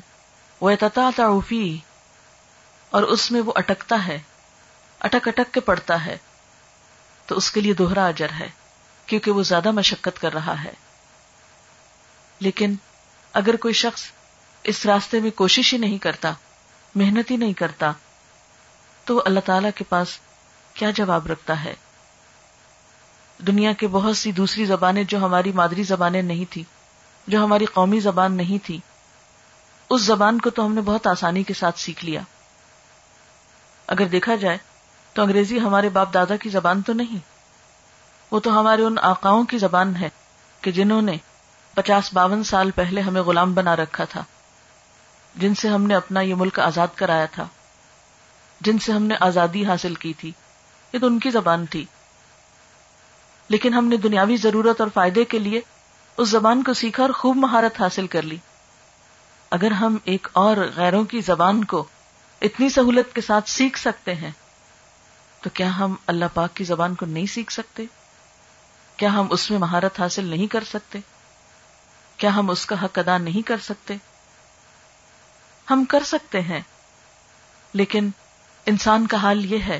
ویتتعتع 0.61 1.39
فی 1.47 1.77
اور 2.89 3.03
اس 3.03 3.31
میں 3.31 3.41
وہ 3.41 3.53
اٹکتا 3.55 4.07
ہے، 4.07 4.19
اٹک 4.99 5.27
اٹک 5.27 5.53
کے 5.53 5.59
پڑھتا 5.59 6.05
ہے، 6.05 6.17
تو 7.25 7.35
اس 7.35 7.51
کے 7.51 7.61
لیے 7.61 7.73
دوہرا 7.73 8.07
اجر 8.07 8.27
ہے، 8.39 8.49
کیونکہ 9.05 9.31
وہ 9.31 9.43
زیادہ 9.43 9.71
مشقت 9.71 10.21
کر 10.21 10.33
رہا 10.33 10.63
ہے۔ 10.63 10.73
لیکن 12.39 12.75
اگر 13.33 13.55
کوئی 13.55 13.73
شخص 13.73 14.03
اس 14.63 14.85
راستے 14.85 15.19
میں 15.19 15.31
کوشش 15.31 15.73
ہی 15.73 15.77
نہیں 15.77 15.97
کرتا، 15.97 16.31
محنت 16.95 17.31
ہی 17.31 17.37
نہیں 17.37 17.53
کرتا، 17.53 17.91
تو 19.05 19.21
اللہ 19.25 19.39
تعالی 19.39 19.67
کے 19.75 19.83
پاس 19.89 20.07
کیا 20.73 20.91
جواب 20.91 21.27
رکھتا 21.27 21.63
ہے؟ 21.63 21.73
دنیا 23.47 23.73
کے 23.73 23.87
بہت 23.87 24.17
سی 24.17 24.31
دوسری 24.31 24.65
زبانیں 24.65 25.03
جو 25.03 25.17
ہماری 25.17 25.51
مادری 25.51 25.83
زبانیں 25.83 26.21
نہیں 26.21 26.45
تھی 26.49 26.63
جو 27.27 27.43
ہماری 27.43 27.65
قومی 27.65 27.99
زبان 27.99 28.33
نہیں 28.33 28.65
تھی 28.65 28.79
اس 29.89 30.01
زبان 30.01 30.41
کو 30.41 30.49
تو 30.49 30.65
ہم 30.65 30.73
نے 30.73 30.81
بہت 30.81 31.07
آسانی 31.07 31.43
کے 31.43 31.53
ساتھ 31.53 31.79
سیکھ 31.79 32.05
لیا۔ 32.05 32.21
اگر 33.87 34.05
دیکھا 34.05 34.35
جائے 34.35 34.57
تو 35.13 35.21
انگریزی 35.21 35.59
ہمارے 35.59 35.89
باپ 35.89 36.13
دادا 36.13 36.35
کی 36.35 36.49
زبان 36.49 36.81
تو 36.81 36.93
نہیں، 36.93 37.19
وہ 38.31 38.39
تو 38.39 38.59
ہمارے 38.59 38.83
ان 38.83 38.95
آقاؤں 39.01 39.43
کی 39.43 39.57
زبان 39.57 39.95
ہے 39.95 40.09
کہ 40.61 40.71
جنہوں 40.71 41.01
نے 41.01 41.17
پچاس 41.75 42.13
باون 42.13 42.43
سال 42.43 42.71
پہلے 42.71 43.01
ہمیں 43.01 43.21
غلام 43.21 43.53
بنا 43.53 43.75
رکھا 43.75 44.05
تھا۔ 44.05 44.23
جن 45.35 45.55
سے 45.55 45.67
ہم 45.67 45.83
نے 45.83 45.95
اپنا 45.95 46.21
یہ 46.21 46.35
ملک 46.35 46.59
آزاد 46.59 46.87
کرایا 46.95 47.25
تھا۔ 47.25 47.47
جن 48.61 48.79
سے 48.79 48.91
ہم 48.91 49.03
نے 49.03 49.15
آزادی 49.19 49.65
حاصل 49.65 49.95
کی 49.95 50.13
تھی۔ 50.13 50.31
یہ 50.93 50.99
تو 50.99 51.05
ان 51.05 51.19
کی 51.19 51.29
زبان 51.29 51.65
تھی۔ 51.65 51.85
لیکن 53.47 53.73
ہم 53.73 53.85
نے 53.85 53.97
دنیاوی 53.97 54.37
ضرورت 54.37 54.81
اور 54.81 54.89
فائدے 54.93 55.25
کے 55.25 55.39
لیے 55.39 55.61
اس 56.17 56.29
زبان 56.29 56.63
کو 56.63 56.73
سیکھا 56.73 57.03
اور 57.03 57.09
خوب 57.09 57.35
مہارت 57.35 57.81
حاصل 57.81 58.07
کر 58.07 58.21
لی۔ 58.21 58.37
اگر 59.49 59.71
ہم 59.71 59.97
ایک 60.03 60.27
اور 60.33 60.57
غیروں 60.75 61.03
کی 61.03 61.21
زبان 61.21 61.63
کو 61.63 61.83
اتنی 62.41 62.69
سہولت 62.69 63.15
کے 63.15 63.21
ساتھ 63.21 63.49
سیکھ 63.49 63.79
سکتے 63.79 64.15
ہیں، 64.15 64.31
تو 65.41 65.49
کیا 65.49 65.77
ہم 65.77 65.95
اللہ 66.07 66.25
پاک 66.33 66.53
کی 66.53 66.63
زبان 66.63 66.95
کو 66.95 67.05
نہیں 67.05 67.25
سیکھ 67.25 67.53
سکتے؟ 67.53 67.83
کیا 68.97 69.13
ہم 69.13 69.27
اس 69.29 69.51
میں 69.51 69.59
مہارت 69.59 69.99
حاصل 69.99 70.25
نہیں 70.25 70.47
کر 70.47 70.63
سکتے؟ 70.63 70.99
کیا 72.19 72.35
ہم 72.35 72.49
اس 72.49 72.65
کا 72.65 72.83
حق 72.83 72.99
ادا 72.99 73.17
نہیں 73.19 73.47
کر 73.47 73.57
سکتے؟ 73.63 73.95
ہم 75.67 75.83
کر 75.89 76.03
سکتے 76.03 76.41
ہیں، 76.41 76.61
لیکن 77.73 78.09
انسان 78.67 79.07
کا 79.07 79.17
حال 79.17 79.45
یہ 79.45 79.63
ہے 79.63 79.79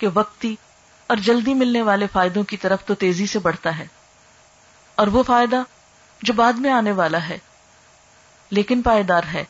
کہ 0.00 0.08
وقتی 0.14 0.54
اور 1.10 1.16
جلدی 1.22 1.54
ملنے 1.54 1.82
والے 1.82 2.06
فائدوں 2.12 2.42
کی 2.44 2.56
طرف 2.56 2.84
تو 2.84 2.94
تیزی 2.94 3.26
سے 3.26 3.38
بڑھتا 3.38 3.76
ہے، 3.78 3.86
اور 4.98 5.06
وہ 5.06 5.22
فائدہ 5.22 5.62
جو 6.20 6.32
بعد 6.32 6.52
میں 6.52 6.70
آنے 6.72 6.92
والا 6.92 7.28
ہے، 7.28 7.38
لیکن 8.52 8.82
پائیدار 8.82 9.22
ہے، 9.32 9.44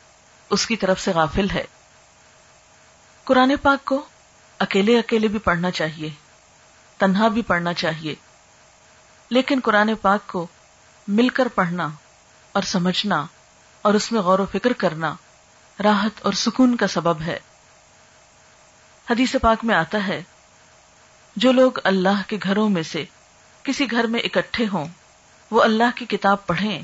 اس 0.51 0.66
کی 0.66 0.77
طرف 0.77 1.01
سے 1.01 1.12
غافل 1.12 1.51
ہے۔ 1.51 1.64
قرآن 3.27 3.53
پاک 3.62 3.85
کو 3.85 4.01
اکیلے 4.61 4.99
اکیلے 4.99 5.29
بھی 5.29 5.38
پڑھنا 5.40 5.71
چاہیے، 5.71 6.09
تنہا 7.01 7.29
بھی 7.29 7.42
پڑھنا 7.42 7.73
چاہیے، 7.75 8.14
لیکن 9.31 9.61
قرآن 9.64 9.94
پاک 10.03 10.27
کو 10.27 10.47
مل 11.09 11.29
کر 11.29 11.49
پڑھنا 11.49 11.88
اور 12.53 12.62
سمجھنا 12.62 13.27
اور 13.83 13.94
اس 13.94 14.12
میں 14.12 14.21
غور 14.21 14.38
و 14.38 14.47
فکر 14.53 14.73
کرنا 14.73 15.14
راحت 15.83 16.23
اور 16.23 16.33
سکون 16.33 16.77
کا 16.77 16.87
سبب 16.87 17.21
ہے۔ 17.21 17.38
حدیث 19.11 19.37
پاک 19.42 19.64
میں 19.64 19.75
آتا 19.75 20.07
ہے، 20.07 20.23
جو 21.37 21.53
لوگ 21.53 21.73
اللہ 21.85 22.23
کے 22.27 22.38
گھروں 22.42 22.68
میں 22.68 22.83
سے 22.83 23.05
کسی 23.62 23.90
گھر 23.90 24.05
میں 24.05 24.21
اکٹھے 24.21 24.66
ہوں، 24.73 24.85
وہ 25.51 25.62
اللہ 25.62 25.97
کی 25.97 26.07
کتاب 26.07 26.47
پڑھیں 26.47 26.83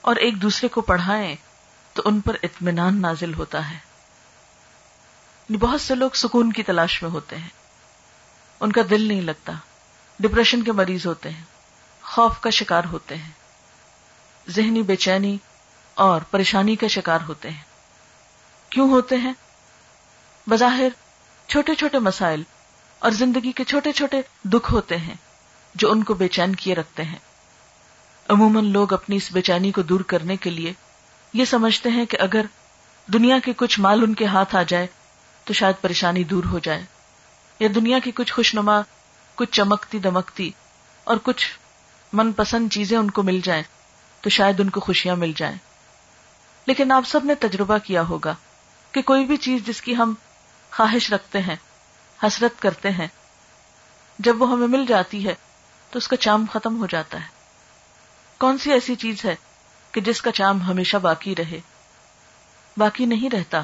اور 0.00 0.16
ایک 0.16 0.42
دوسرے 0.42 0.68
کو 0.68 0.80
پڑھائیں، 0.80 1.36
تو 1.92 2.02
ان 2.04 2.20
پر 2.20 2.36
اطمینان 2.42 3.02
نازل 3.02 3.34
ہوتا 3.34 3.70
ہے۔ 3.70 3.78
بہت 5.60 5.80
سے 5.80 5.94
لوگ 5.94 6.10
سکون 6.14 6.52
کی 6.52 6.62
تلاش 6.62 7.02
میں 7.02 7.10
ہوتے 7.10 7.36
ہیں۔ 7.36 7.48
ان 8.60 8.72
کا 8.72 8.80
دل 8.90 9.08
نہیں 9.08 9.20
لگتا، 9.20 9.52
ڈپریشن 10.18 10.62
کے 10.62 10.72
مریض 10.72 11.06
ہوتے 11.06 11.30
ہیں، 11.30 11.44
خوف 12.02 12.40
کا 12.40 12.50
شکار 12.50 12.84
ہوتے 12.84 13.16
ہیں۔ 13.16 13.41
ذہنی 14.50 14.82
بے 14.82 14.96
چینی 14.96 15.36
اور 15.94 16.20
پریشانی 16.20 16.76
کا 16.76 16.86
شکار 16.86 17.18
ہوتے 17.28 17.50
ہیں۔ 17.50 17.62
کیوں 18.70 18.90
ہوتے 18.90 19.16
ہیں؟ 19.16 19.32
بظاہر 20.46 20.88
چھوٹے 21.46 21.74
چھوٹے 21.74 21.98
مسائل 21.98 22.42
اور 22.98 23.10
زندگی 23.10 23.52
کے 23.52 23.64
چھوٹے 23.64 23.92
چھوٹے 23.92 24.22
دکھ 24.44 24.72
ہوتے 24.72 24.96
ہیں 24.96 25.14
جو 25.74 25.92
ان 25.92 26.04
کو 26.04 26.14
بے 26.14 26.28
چین 26.28 26.54
کیے 26.54 26.74
رکھتے 26.74 27.04
ہیں۔ 27.04 27.18
عموماً 28.28 28.64
لوگ 28.64 28.92
اپنی 28.92 29.16
اس 29.16 29.32
بے 29.32 29.40
چینی 29.40 29.70
کو 29.70 29.82
دور 29.82 30.00
کرنے 30.00 30.36
کے 30.36 30.50
لیے 30.50 30.72
یہ 31.32 31.44
سمجھتے 31.44 31.88
ہیں 31.88 32.06
کہ 32.06 32.16
اگر 32.20 32.46
دنیا 33.12 33.38
کے 33.44 33.52
کچھ 33.56 33.80
مال 33.80 34.02
ان 34.02 34.14
کے 34.14 34.26
ہاتھ 34.26 34.56
آ 34.56 34.62
جائے 34.62 34.86
تو 35.44 35.52
شاید 35.52 35.74
پریشانی 35.80 36.24
دور 36.24 36.44
ہو 36.44 36.58
جائے، 36.58 36.84
یا 37.60 37.68
دنیا 37.74 37.98
کی 37.98 38.10
کچھ 38.10 38.32
خوش 38.32 38.54
نما 38.54 38.80
کچھ 39.34 39.50
چمکتی 39.50 39.98
دمکتی 39.98 40.50
اور 41.04 41.16
کچھ 41.22 41.58
من 42.12 42.32
پسند 42.32 42.72
چیزیں 42.72 42.98
ان 42.98 43.10
کو 43.10 43.22
مل 43.22 43.40
جائیں۔ 43.44 43.62
تو 44.22 44.30
شاید 44.30 44.60
ان 44.60 44.70
کو 44.70 44.80
خوشیاں 44.80 45.16
مل 45.16 45.32
جائیں۔ 45.36 45.56
لیکن 46.66 46.92
آپ 46.92 47.02
سب 47.06 47.24
نے 47.24 47.34
تجربہ 47.34 47.78
کیا 47.78 48.02
ہوگا 48.02 48.34
کہ 48.92 49.02
کوئی 49.02 49.24
بھی 49.24 49.36
چیز 49.36 49.66
جس 49.66 49.82
کی 49.82 49.96
ہم 49.96 50.14
خواہش 50.70 51.12
رکھتے 51.12 51.40
ہیں، 51.40 51.56
حسرت 52.22 52.62
کرتے 52.62 52.90
ہیں، 52.90 53.06
جب 54.18 54.42
وہ 54.42 54.50
ہمیں 54.50 54.68
مل 54.68 54.86
جاتی 54.86 55.28
ہے 55.28 55.34
تو 55.90 55.98
اس 55.98 56.08
کا 56.08 56.16
چام 56.16 56.46
ختم 56.52 56.80
ہو 56.80 56.86
جاتا 56.86 57.22
ہے۔ 57.22 57.28
کون 58.38 58.58
سی 58.58 58.72
ایسی 58.72 58.94
چیز 58.94 59.24
ہے 59.24 59.34
کہ 59.92 60.00
جس 60.00 60.22
کا 60.22 60.32
چام 60.32 60.62
ہمیشہ 60.62 60.96
باقی 60.96 61.36
رہے؟ 61.36 61.60
باقی 62.76 63.06
نہیں 63.06 63.30
رہتا۔ 63.30 63.62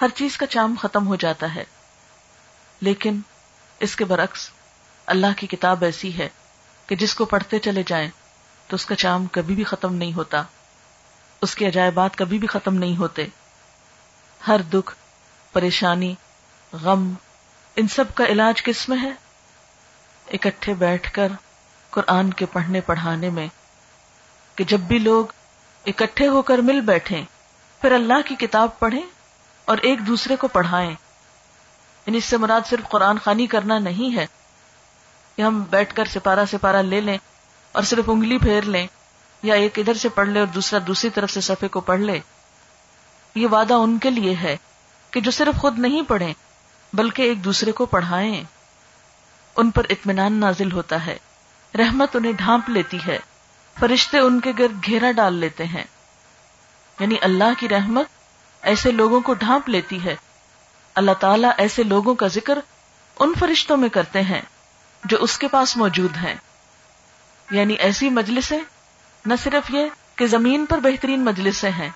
ہر 0.00 0.08
چیز 0.14 0.36
کا 0.36 0.46
چام 0.46 0.74
ختم 0.80 1.06
ہو 1.06 1.16
جاتا 1.16 1.54
ہے۔ 1.54 1.64
لیکن 2.80 3.20
اس 3.80 3.96
کے 3.96 4.04
برعکس 4.04 4.50
اللہ 5.06 5.26
کی 5.36 5.46
کتاب 5.46 5.84
ایسی 5.84 6.18
ہے 6.18 6.28
کہ 6.86 6.96
جس 6.96 7.14
کو 7.14 7.24
پڑھتے 7.24 7.58
چلے 7.58 7.82
جائیں 7.86 8.10
تو 8.66 8.74
اس 8.74 8.86
کا 8.86 8.94
چام 8.94 9.26
کبھی 9.26 9.54
بھی 9.54 9.64
ختم 9.64 9.94
نہیں 9.94 10.12
ہوتا۔ 10.12 10.42
اس 11.42 11.54
کے 11.54 11.66
عجائبات 11.66 12.16
کبھی 12.16 12.38
بھی 12.38 12.46
ختم 12.46 12.74
نہیں 12.74 12.96
ہوتے۔ 12.96 13.26
ہر 14.46 14.62
دکھ، 14.62 14.94
پریشانی، 15.52 16.14
غم، 16.72 17.12
ان 17.76 17.88
سب 17.88 18.04
کا 18.14 18.24
علاج 18.24 18.62
کس 18.62 18.88
میں 18.88 18.98
ہے؟ 19.02 19.10
اکٹھے 20.32 20.74
بیٹھ 20.74 21.12
کر 21.12 21.28
قرآن 21.90 22.32
کے 22.32 22.46
پڑھنے 22.46 22.80
پڑھانے 22.80 23.30
میں۔ 23.30 23.48
کہ 24.54 24.64
جب 24.64 24.80
بھی 24.80 24.98
لوگ 24.98 25.24
اکٹھے 25.86 26.28
ہو 26.28 26.42
کر 26.42 26.58
مل 26.58 26.80
بیٹھیں، 26.80 27.24
پھر 27.80 27.92
اللہ 27.92 28.20
کی 28.26 28.34
کتاب 28.34 28.78
پڑھیں 28.78 29.02
اور 29.64 29.78
ایک 29.78 30.06
دوسرے 30.06 30.36
کو 30.36 30.48
پڑھائیں۔ 30.48 30.90
یعنی 32.06 32.18
اس 32.18 32.24
سے 32.24 32.36
مراد 32.36 32.60
صرف 32.66 32.88
قرآن 32.88 33.18
خانی 33.18 33.46
کرنا 33.46 33.78
نہیں 33.78 34.16
ہے۔ 34.16 34.26
کہ 35.36 35.42
ہم 35.42 35.62
بیٹھ 35.70 35.94
کر 35.94 36.04
سپارہ 36.04 36.44
سپارہ 36.50 36.76
لے 36.76 37.00
لیں۔ 37.00 37.18
اور 37.76 37.84
صرف 37.84 38.04
انگلی 38.06 38.38
پھیر 38.38 38.62
لیں 38.62 38.86
یا 39.42 39.54
ایک 39.54 39.78
ادھر 39.78 39.94
سے 39.94 40.08
پڑھ 40.08 40.28
لے 40.28 40.38
اور 40.38 40.46
دوسرا 40.46 40.78
دوسری 40.86 41.10
طرف 41.10 41.30
سے 41.30 41.40
صفحے 41.40 41.68
کو 41.68 41.80
پڑھ 41.80 42.00
لے، 42.00 42.20
یہ 43.34 43.46
وعدہ 43.46 43.74
ان 43.74 43.98
کے 43.98 44.10
لیے 44.10 44.34
ہے 44.34 44.56
کہ 45.10 45.20
جو 45.20 45.30
صرف 45.30 45.60
خود 45.60 45.78
نہیں 45.78 46.02
پڑھیں، 46.02 46.34
بلکہ 46.92 47.22
ایک 47.22 47.44
دوسرے 47.44 47.72
کو 47.72 47.86
پڑھائیں۔ 47.86 48.44
ان 49.56 49.70
پر 49.70 49.86
اطمینان 49.90 50.32
نازل 50.32 50.72
ہوتا 50.72 51.06
ہے، 51.06 51.18
رحمت 51.78 52.16
انہیں 52.16 52.32
ڈھانپ 52.32 52.70
لیتی 52.70 52.98
ہے، 53.06 53.18
فرشتے 53.80 54.18
ان 54.18 54.40
کے 54.40 54.52
گرد 54.58 54.86
گھیرا 54.86 55.12
ڈال 55.12 55.34
لیتے 55.34 55.64
ہیں۔ 55.64 55.84
یعنی 57.00 57.14
اللہ 57.20 57.52
کی 57.58 57.68
رحمت 57.68 58.06
ایسے 58.62 58.90
لوگوں 58.90 59.20
کو 59.20 59.34
ڈھانپ 59.34 59.68
لیتی 59.68 60.04
ہے۔ 60.04 60.16
اللہ 60.94 61.12
تعالیٰ 61.20 61.50
ایسے 61.56 61.82
لوگوں 61.82 62.14
کا 62.14 62.26
ذکر 62.26 62.58
ان 63.18 63.32
فرشتوں 63.38 63.76
میں 63.76 63.88
کرتے 63.88 64.22
ہیں 64.22 64.42
جو 65.04 65.16
اس 65.20 65.38
کے 65.38 65.48
پاس 65.48 65.76
موجود 65.76 66.16
ہیں۔ 66.16 66.34
یعنی 67.50 67.74
ایسی 67.74 68.10
مجلسیں، 68.10 68.60
نہ 69.24 69.34
صرف 69.42 69.70
یہ 69.70 69.88
کہ 70.16 70.26
زمین 70.26 70.66
پر 70.66 70.78
بہترین 70.78 71.24
مجلسیں 71.24 71.70
ہیں، 71.70 71.90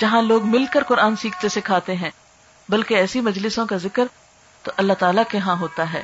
جہاں 0.00 0.22
لوگ 0.22 0.44
مل 0.44 0.66
کر 0.66 0.82
قرآن 0.82 1.16
سیکھتے 1.16 1.48
سکھاتے 1.48 1.96
ہیں، 1.96 2.10
بلکہ 2.68 2.94
ایسی 2.94 3.20
مجلسوں 3.20 3.66
کا 3.66 3.76
ذکر 3.76 4.04
تو 4.62 4.72
اللہ 4.76 4.92
تعالیٰ 4.92 5.22
کے 5.28 5.38
ہاں 5.38 5.56
ہوتا 5.56 5.92
ہے۔ 5.92 6.02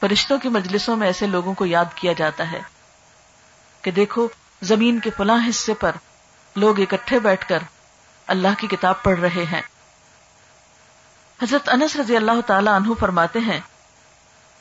فرشتوں 0.00 0.38
کی 0.38 0.48
مجلسوں 0.48 0.96
میں 0.96 1.06
ایسے 1.06 1.26
لوگوں 1.26 1.54
کو 1.54 1.66
یاد 1.66 1.84
کیا 1.94 2.12
جاتا 2.12 2.52
ہے 2.52 2.60
کہ 3.82 3.90
دیکھو، 3.90 4.28
زمین 4.62 5.00
کے 5.00 5.10
فلاں 5.16 5.48
حصے 5.48 5.74
پر 5.74 5.92
لوگ 6.56 6.80
اکٹھے 6.80 7.18
بیٹھ 7.18 7.48
کر 7.48 7.58
اللہ 8.26 8.48
کی 8.58 8.66
کتاب 8.66 9.02
پڑھ 9.02 9.20
رہے 9.20 9.44
ہیں۔ 9.44 9.62
حضرت 11.42 11.68
انس 11.68 11.96
رضی 11.96 12.16
اللہ 12.16 12.40
تعالی 12.46 12.68
عنہ 12.68 12.94
فرماتے 13.00 13.38
ہیں 13.38 13.60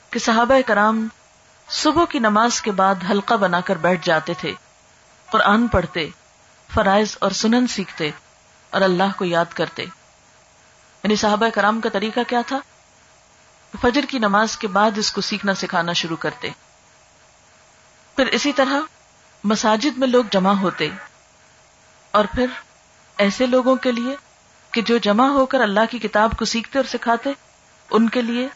کہ 0.10 0.20
صحابہ 0.20 0.56
کرام 0.66 1.08
صبح 1.70 2.06
کی 2.06 2.20
نماز 2.20 2.62
کے 2.62 2.72
بعد 2.72 2.96
حلقہ 3.10 3.34
بنا 3.34 3.62
کر 3.62 3.76
بیٹھ 3.76 4.06
جاتے 4.06 4.34
تھے، 4.34 4.54
قرآن 5.32 5.68
پڑھتے، 5.68 6.10
فرائض 6.74 7.18
اور 7.22 7.32
سنن 7.32 7.68
سیکھتے 7.68 8.10
اور 8.70 8.82
اللہ 8.82 9.04
کو 9.18 9.26
یاد 9.26 9.46
کرتے۔ 9.54 9.84
یعنی 11.04 11.16
صحابہ 11.16 11.50
کرام 11.54 11.82
کا 11.82 11.90
طریقہ 11.90 12.20
کیا 12.28 12.42
تھا؟ 12.48 12.60
فجر 13.82 14.02
کی 14.10 14.20
نماز 14.20 14.58
کے 14.58 14.68
بعد 14.68 14.92
اس 14.98 15.12
کو 15.12 15.22
سیکھنا 15.22 15.54
سکھانا 15.54 15.94
شروع 15.94 16.18
کرتے۔ 16.18 16.50
پھر 18.16 18.28
اسی 18.28 18.54
طرح 18.54 18.80
مساجد 19.44 19.98
میں 19.98 20.08
لوگ 20.08 20.24
جمع 20.32 20.54
ہوتے۔ 20.54 20.90
اور 22.12 22.26
پھر 22.36 22.46
ایسے 23.18 23.46
لوگوں 23.46 23.76
کے 23.76 23.92
لیے 23.92 24.16
کہ 24.72 24.82
جو 24.82 24.98
جمع 24.98 25.28
ہو 25.28 25.46
کر 25.46 25.62
اللہ 25.62 25.80
کی 25.90 26.00
کتاب 26.00 26.32
کو 26.40 26.46
سیکھتے 26.46 26.80
اور 26.80 26.86
سکھاتے، 26.86 27.30
ان 27.92 28.10
کے 28.10 28.22
لیے 28.22 28.48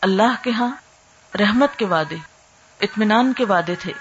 اللہ 0.00 0.42
کے 0.42 0.50
ہاں 0.50 0.76
رحمت 1.38 1.76
کے 1.76 1.86
وعدے۔ 1.86 2.33
اطمینان 2.80 3.32
کے 3.32 3.44
وعدے 3.44 3.74
تھے۔ 3.74 3.92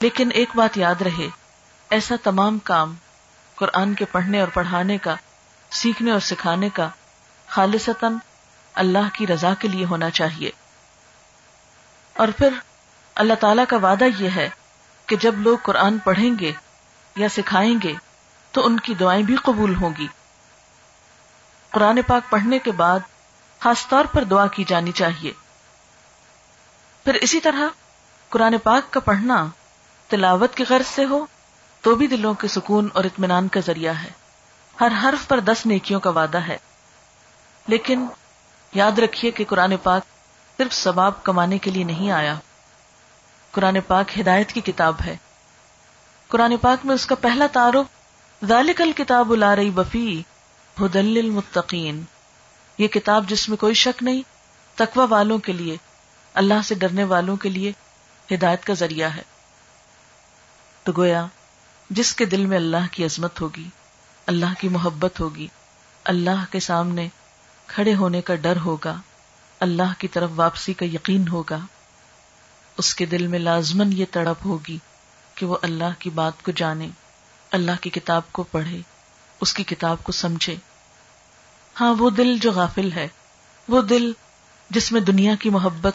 لیکن 0.00 0.30
ایک 0.34 0.48
بات 0.54 0.76
یاد 0.76 1.02
رہے، 1.02 1.28
ایسا 1.90 2.14
تمام 2.22 2.58
کام 2.58 2.94
قرآن 3.54 3.94
کے 3.94 4.04
پڑھنے 4.04 4.40
اور 4.40 4.48
پڑھانے 4.48 4.98
کا، 4.98 5.14
سیکھنے 5.70 6.10
اور 6.10 6.20
سکھانے 6.20 6.68
کا 6.68 6.88
خالصتاً 7.46 8.16
اللہ 8.74 9.08
کی 9.12 9.26
رضا 9.26 9.54
کے 9.54 9.68
لیے 9.68 9.84
ہونا 9.84 10.10
چاہیے۔ 10.10 10.50
اور 12.14 12.28
پھر 12.28 12.48
اللہ 13.14 13.34
تعالی 13.34 13.62
کا 13.68 13.76
وعدہ 13.76 14.04
یہ 14.18 14.28
ہے 14.36 14.48
کہ 15.06 15.16
جب 15.16 15.34
لوگ 15.38 15.58
قرآن 15.62 15.98
پڑھیں 15.98 16.30
گے 16.40 16.52
یا 17.16 17.28
سکھائیں 17.28 17.74
گے، 17.82 17.92
تو 18.52 18.66
ان 18.66 18.80
کی 18.80 18.94
دعائیں 18.94 19.22
بھی 19.22 19.36
قبول 19.36 19.74
ہوں 19.74 19.90
گی۔ 19.98 20.06
قرآن 21.70 22.02
پاک 22.06 22.30
پڑھنے 22.30 22.58
کے 22.58 22.72
بعد 22.72 22.98
خاص 23.60 23.88
طور 23.88 24.04
پر 24.04 24.24
دعا 24.24 24.46
کی 24.46 24.64
جانی 24.64 24.92
چاہیے۔ 24.92 25.32
پھر 27.04 27.14
اسی 27.14 27.40
طرح 27.40 27.68
قرآن 28.28 28.58
پاک 28.62 28.92
کا 28.92 29.00
پڑھنا 29.00 29.46
تلاوت 30.08 30.54
کی 30.54 30.64
غرض 30.68 30.86
سے 30.86 31.04
ہو 31.04 31.26
تو 31.80 31.94
بھی 31.94 32.06
دلوں 32.06 32.34
کے 32.34 32.48
سکون 32.48 32.88
اور 32.92 33.04
اطمینان 33.04 33.48
کا 33.48 33.60
ذریعہ 33.60 33.94
ہے۔ 33.94 34.10
ہر 34.80 34.92
حرف 35.02 35.28
پر 35.28 35.40
دس 35.40 35.66
نیکیوں 35.66 36.00
کا 36.00 36.10
وعدہ 36.10 36.38
ہے۔ 36.38 36.56
لیکن 37.66 38.06
یاد 38.74 38.98
رکھیے 38.98 39.30
کہ 39.30 39.44
قرآن 39.48 39.76
پاک 39.82 40.02
صرف 40.56 40.72
ثواب 40.72 41.22
کمانے 41.22 41.58
کے 41.58 41.70
لیے 41.70 41.84
نہیں 41.84 42.10
آیا۔ 42.10 42.34
قرآن 43.50 43.78
پاک 43.86 44.20
ہدایت 44.20 44.52
کی 44.52 44.60
کتاب 44.60 44.94
ہے۔ 45.06 45.16
قرآن 46.28 46.56
پاک 46.56 46.86
میں 46.86 46.94
اس 46.94 47.06
کا 47.06 47.14
پہلا 47.14 47.46
تعارف، 47.52 47.86
ذالک 48.44 48.80
الکتاب 48.80 49.34
لا 49.34 49.56
رہی 49.56 49.70
بفی 49.70 50.22
ہدل 50.80 51.20
المتقین 51.24 52.02
یہ 52.78 52.88
کتاب 52.88 53.28
جس 53.28 53.48
میں 53.48 53.56
کوئی 53.56 53.74
شک 53.74 54.02
نہیں، 54.02 54.22
تقوی 54.74 55.06
والوں 55.10 55.38
کے 55.38 55.52
لیے 55.52 55.76
اللہ 56.34 56.62
سے 56.64 56.74
ڈرنے 56.74 57.04
والوں 57.04 57.36
کے 57.36 57.48
لیے 57.48 57.72
ہدایت 58.34 58.64
کا 58.64 58.74
ذریعہ 58.74 59.10
ہے۔ 59.16 59.22
تو 60.82 60.92
گویا، 60.96 61.26
جس 61.90 62.14
کے 62.14 62.24
دل 62.24 62.46
میں 62.46 62.56
اللہ 62.56 62.86
کی 62.90 63.04
عظمت 63.04 63.40
ہوگی، 63.40 63.68
اللہ 64.26 64.54
کی 64.58 64.68
محبت 64.68 65.20
ہوگی، 65.20 65.46
اللہ 66.04 66.44
کے 66.50 66.60
سامنے 66.60 67.08
کھڑے 67.66 67.94
ہونے 67.94 68.22
کا 68.22 68.34
ڈر 68.34 68.56
ہوگا، 68.56 69.00
اللہ 69.60 69.92
کی 69.98 70.08
طرف 70.08 70.30
واپسی 70.34 70.72
کا 70.72 70.84
یقین 70.84 71.28
ہوگا، 71.28 71.58
اس 72.76 72.94
کے 72.94 73.06
دل 73.06 73.26
میں 73.26 73.38
لازمن 73.38 73.92
یہ 73.92 74.04
تڑپ 74.10 74.46
ہوگی 74.46 74.78
کہ 75.34 75.46
وہ 75.46 75.56
اللہ 75.62 75.98
کی 75.98 76.10
بات 76.10 76.42
کو 76.42 76.50
جانے، 76.50 76.88
اللہ 77.50 77.80
کی 77.80 77.90
کتاب 77.90 78.22
کو 78.32 78.42
پڑھے، 78.42 78.78
اس 79.40 79.54
کی 79.54 79.64
کتاب 79.64 79.96
کو 80.02 80.12
سمجھے۔ 80.12 80.56
ہاں 81.80 81.94
وہ 81.98 82.10
دل 82.10 82.38
جو 82.38 82.52
غافل 82.52 82.92
ہے، 82.92 83.08
وہ 83.68 83.82
دل 83.82 84.12
جس 84.70 84.92
میں 84.92 85.00
دنیا 85.00 85.34
کی 85.34 85.50
محبت 85.50 85.94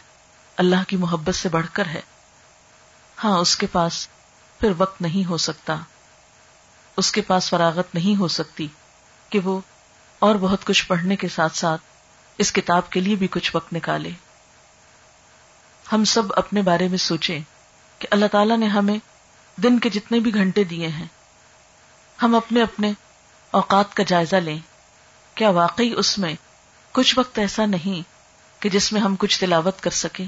اللہ 0.60 0.76
کی 0.88 0.96
محبت 0.96 1.34
سے 1.34 1.48
بڑھ 1.48 1.66
کر 1.72 1.86
ہے۔ 1.86 2.00
ہاں 3.24 3.38
اس 3.38 3.56
کے 3.56 3.66
پاس 3.66 4.08
پھر 4.60 4.72
وقت 4.78 5.02
نہیں 5.02 5.28
ہو 5.28 5.36
سکتا۔ 5.36 5.76
اس 6.96 7.12
کے 7.12 7.20
پاس 7.20 7.50
فراغت 7.50 7.94
نہیں 7.94 8.20
ہو 8.20 8.28
سکتی 8.28 8.68
کہ 9.28 9.38
وہ 9.38 9.60
اور 10.18 10.34
بہت 10.34 10.64
کچھ 10.64 10.86
پڑھنے 10.86 11.16
کے 11.16 11.28
ساتھ 11.28 11.56
ساتھ 11.56 11.80
اس 12.38 12.52
کتاب 12.52 12.90
کے 12.90 13.00
لیے 13.00 13.14
بھی 13.14 13.26
کچھ 13.30 13.56
وقت 13.56 13.72
نکالے۔ 13.72 14.10
ہم 15.92 16.04
سب 16.04 16.22
اپنے 16.36 16.62
بارے 16.62 16.88
میں 16.88 16.98
سوچیں 16.98 17.40
کہ 17.98 18.08
اللہ 18.10 18.26
تعالیٰ 18.26 18.58
نے 18.58 18.66
ہمیں 18.66 18.98
دن 19.62 19.78
کے 19.78 19.90
جتنے 19.90 20.20
بھی 20.20 20.34
گھنٹے 20.34 20.64
دیے 20.64 20.88
ہیں، 20.88 21.06
ہم 22.22 22.34
اپنے 22.34 22.62
اپنے 22.62 22.92
اوقات 23.50 23.94
کا 23.94 24.02
جائزہ 24.06 24.36
لیں۔ 24.36 24.58
کیا 25.34 25.50
واقعی 25.50 25.94
اس 25.96 26.18
میں 26.18 26.34
کچھ 26.92 27.18
وقت 27.18 27.38
ایسا 27.38 27.66
نہیں 27.66 28.02
کہ 28.62 28.68
جس 28.68 28.92
میں 28.92 29.00
ہم 29.00 29.16
کچھ 29.16 29.40
تلاوت 29.40 29.80
کر 29.80 29.90
سکیں؟ 29.90 30.26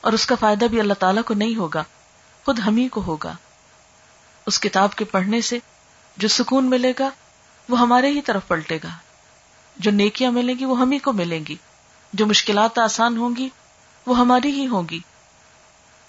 اور 0.00 0.12
اس 0.12 0.26
کا 0.26 0.34
فائدہ 0.34 0.64
بھی 0.64 0.80
اللہ 0.80 0.94
تعالیٰ 0.94 1.22
کو 1.22 1.34
نہیں 1.34 1.56
ہوگا، 1.56 1.84
خود 2.44 2.58
ہم 2.58 2.76
ہی 2.76 2.88
کو 2.88 3.02
ہوگا۔ 3.02 3.36
اس 4.46 4.60
کتاب 4.60 4.94
کے 4.94 5.04
پڑھنے 5.04 5.40
سے 5.40 5.58
جو 6.16 6.28
سکون 6.28 6.70
ملے 6.70 6.92
گا، 6.98 7.10
وہ 7.68 7.80
ہمارے 7.80 8.10
ہی 8.10 8.22
طرف 8.22 8.48
پلٹے 8.48 8.78
گا۔ 8.84 8.88
جو 9.76 9.90
نیکیاں 9.90 10.32
ملیں 10.32 10.54
گی، 10.58 10.64
وہ 10.64 10.80
ہم 10.80 10.92
ہی 10.92 10.98
کو 10.98 11.12
ملیں 11.12 11.44
گی۔ 11.48 11.56
جو 12.12 12.26
مشکلات 12.26 12.78
آسان 12.78 13.16
ہوں 13.16 13.36
گی، 13.36 13.48
وہ 14.06 14.18
ہماری 14.18 14.50
ہی 14.50 14.66
ہوں 14.66 14.82
گی۔ 14.90 15.00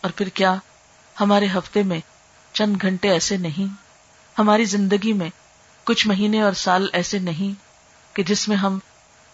اور 0.01 0.11
پھر 0.11 0.29
کیا 0.29 0.55
ہمارے 1.21 1.47
ہفتے 1.57 1.83
میں 1.83 1.99
چند 2.53 2.77
گھنٹے 2.81 3.09
ایسے 3.09 3.37
نہیں؟ 3.37 3.73
ہماری 4.39 4.65
زندگی 4.65 5.13
میں 5.13 5.29
کچھ 5.83 6.07
مہینے 6.07 6.41
اور 6.41 6.53
سال 6.53 6.89
ایسے 6.93 7.19
نہیں 7.19 7.65
کہ 8.15 8.23
جس 8.23 8.47
میں 8.47 8.57
ہم 8.57 8.79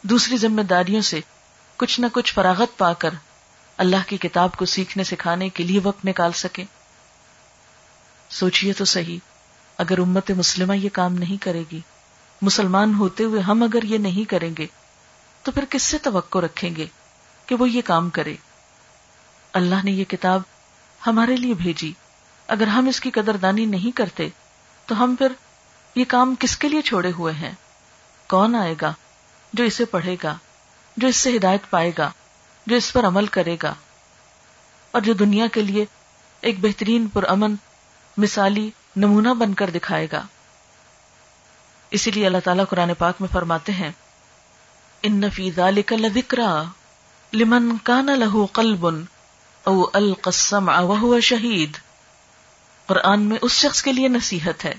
دوسری 0.01 0.37
ذمہ 0.37 0.61
داریوں 0.61 1.01
سے 1.01 1.19
کچھ 1.77 1.99
نہ 1.99 2.05
کچھ 2.13 2.33
فراغت 2.33 2.77
پا 2.77 2.93
کر 2.93 3.09
اللہ 3.77 3.95
کی 4.07 4.17
کتاب 4.17 4.55
کو 4.55 4.65
سیکھنے 4.65 5.03
سکھانے 5.03 5.49
کے 5.49 5.63
لیے 5.63 5.79
وقت 5.83 6.05
نکال 6.05 6.31
سکے۔ 6.31 6.63
سوچئے 8.29 8.73
تو 8.73 8.85
صحیح، 8.85 9.17
اگر 9.77 9.99
امت 9.99 10.31
مسلمہ 10.31 10.77
یہ 10.77 10.89
کام 10.93 11.13
نہیں 11.13 11.41
کرے 11.41 11.63
گی، 11.71 11.79
مسلمان 12.41 12.93
ہوتے 12.93 13.23
ہوئے 13.23 13.41
ہم 13.41 13.63
اگر 13.63 13.83
یہ 13.83 13.97
نہیں 13.97 14.29
کریں 14.29 14.55
گے، 14.57 14.67
تو 15.43 15.51
پھر 15.51 15.65
کس 15.69 15.83
سے 15.83 15.97
توقع 15.97 16.37
رکھیں 16.37 16.75
گے 16.75 16.85
کہ 17.45 17.55
وہ 17.55 17.69
یہ 17.69 17.81
کام 17.85 18.09
کرے؟ 18.09 18.35
اللہ 19.53 19.75
نے 19.83 19.91
یہ 19.91 20.03
کتاب 20.03 20.41
ہمارے 21.07 21.35
لیے 21.35 21.53
بھیجی۔ 21.53 21.93
اگر 22.47 22.67
ہم 22.67 22.87
اس 22.87 22.99
کی 22.99 23.11
قدردانی 23.11 23.65
نہیں 23.65 23.97
کرتے، 23.97 24.29
تو 24.85 25.03
ہم 25.03 25.15
پھر 25.15 25.31
یہ 25.95 26.05
کام 26.07 26.35
کس 26.39 26.57
کے 26.57 26.69
لیے 26.69 26.81
چھوڑے 26.81 27.11
ہوئے 27.11 27.33
ہیں؟ 27.33 27.51
کون 28.29 28.55
آئے 28.55 28.75
گا 28.81 28.93
جو 29.53 29.63
اسے 29.63 29.85
پڑھے 29.85 30.15
گا، 30.23 30.37
جو 30.97 31.07
اس 31.07 31.15
سے 31.15 31.37
ہدایت 31.37 31.69
پائے 31.69 31.91
گا؟ 31.97 32.11
جو 32.67 32.75
اس 32.75 32.93
پر 32.93 33.05
عمل 33.05 33.25
کرے 33.25 33.57
گا 33.63 33.73
اور 34.91 35.01
جو 35.01 35.13
دنیا 35.13 35.47
کے 35.47 35.61
لیے 35.61 35.85
ایک 36.41 36.55
بہترین 36.59 37.07
پرامن، 37.07 37.55
مثالی 38.17 38.69
نمونہ 38.95 39.29
بن 39.29 39.53
کر 39.53 39.69
دکھائے 39.69 40.07
گا۔ 40.11 40.21
اسی 41.91 42.11
لیے 42.11 42.25
اللہ 42.25 42.37
تعالیٰ 42.43 42.65
قرآن 42.69 42.93
پاک 42.93 43.15
میں 43.19 43.29
فرماتے 43.31 43.71
ہیں، 43.71 43.91
ان 45.01 45.21
نفی 45.21 45.51
ذالک 45.51 45.93
لذکرا 45.93 46.63
لمن 47.33 47.77
کان 47.83 48.05
له 48.05 48.45
قلب 48.53 48.87
او 49.63 49.85
القسم 49.93 50.69
وهو 50.69 51.19
شہید۔ 51.19 51.77
قرآن 52.85 53.21
میں 53.21 53.37
اس 53.41 53.51
شخص 53.51 53.81
کے 53.81 53.93
لیے 53.93 54.07
نصیحت 54.07 54.65
ہے 54.65 54.73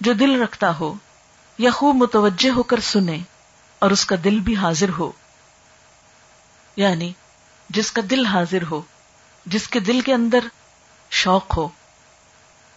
جو 0.00 0.12
دل 0.12 0.42
رکھتا 0.42 0.78
ہو 0.78 0.94
یا 1.58 1.70
خوب 1.70 1.96
متوجہ 1.96 2.50
ہو 2.50 2.62
کر 2.62 2.80
سنے 2.80 3.18
اور 3.78 3.90
اس 3.90 4.04
کا 4.04 4.16
دل 4.24 4.40
بھی 4.40 4.56
حاضر 4.56 4.88
ہو۔ 4.98 5.12
یعنی 6.76 7.12
جس 7.70 7.92
کا 7.92 8.02
دل 8.10 8.26
حاضر 8.26 8.62
ہو، 8.70 8.82
جس 9.46 9.68
کے 9.68 9.80
دل 9.80 10.00
کے 10.00 10.14
اندر 10.14 10.46
شوق 11.10 11.56
ہو، 11.56 11.68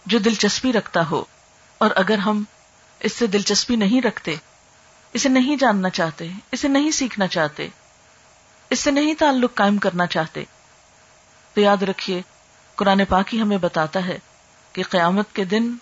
جو 0.06 0.18
دلچسپی 0.18 0.72
رکھتا 0.72 1.08
ہو، 1.10 1.24
اور 1.78 1.90
اگر 1.96 2.18
ہم 2.18 2.42
اس 3.00 3.12
سے 3.12 3.26
دلچسپی 3.26 3.76
نہیں 3.76 4.02
رکھتے، 4.02 4.34
اسے 5.12 5.28
نہیں 5.28 5.56
جاننا 5.56 5.90
چاہتے، 5.90 6.28
اسے 6.52 6.68
نہیں 6.68 6.90
سیکھنا 6.90 7.26
چاہتے 7.26 7.68
اس 8.70 8.80
سے 8.80 8.90
نہیں 8.90 9.14
تعلق 9.18 9.54
قائم 9.54 9.78
کرنا 9.78 10.06
چاہتے، 10.06 10.44
تو 11.54 11.60
یاد 11.60 11.82
رکھیے، 11.82 12.20
قرآن 12.74 13.04
پاکی 13.04 13.40
ہمیں 13.42 13.58
بتاتا 13.58 14.06
ہے 14.06 14.18
کہ 14.72 14.82
قیامت 14.82 15.34
کے 15.34 15.44
دن 15.44 15.74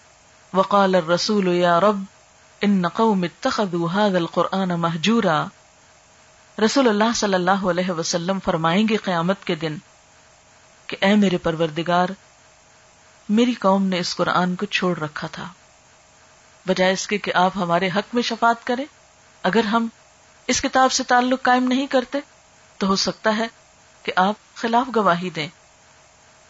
وقال 0.53 0.95
الرسول 0.95 1.49
یا 1.49 1.81
رب 1.81 2.03
ان 2.61 2.89
قوم 2.89 3.23
اتخذوا 3.23 3.89
هذا 3.93 4.19
القرآن 4.19 4.69
محجورا 4.69 5.45
رسول 6.59 6.89
اللہ 6.89 7.13
صلی 7.15 7.35
اللہ 7.35 7.65
علیہ 7.65 7.91
وسلم 7.91 8.39
فرمائیں 8.45 8.89
گے 8.89 8.97
قیامت 8.97 9.45
کے 9.45 9.55
دن 9.55 9.77
کہ 10.87 10.97
اے 11.01 11.15
میرے 11.15 11.39
پروردگار، 11.39 12.09
میری 13.29 13.55
قوم 13.55 13.87
نے 13.87 13.99
اس 13.99 14.17
قرآن 14.17 14.55
کو 14.55 14.67
چھوڑ 14.67 14.99
رکھا 14.99 15.29
تھا۔ 15.33 15.49
بجائے 16.67 16.93
اس 16.93 17.07
کے 17.07 17.19
کہ 17.19 17.33
آپ 17.35 17.53
ہمارے 17.57 17.89
حق 17.89 18.15
میں 18.15 18.23
شفات 18.23 18.67
کریں، 18.67 18.85
اگر 19.43 19.65
ہم 19.65 19.87
اس 20.47 20.61
کتاب 20.61 20.93
سے 20.93 21.03
تعلق 21.03 21.43
قائم 21.43 21.65
نہیں 21.65 21.87
کرتے، 21.87 22.19
تو 22.79 22.87
ہو 22.87 22.97
سکتا 22.97 23.37
ہے 23.37 23.47
کہ 24.03 24.13
آپ 24.17 24.35
خلاف 24.55 24.97
گواہی 24.97 25.31
دیں 25.31 25.49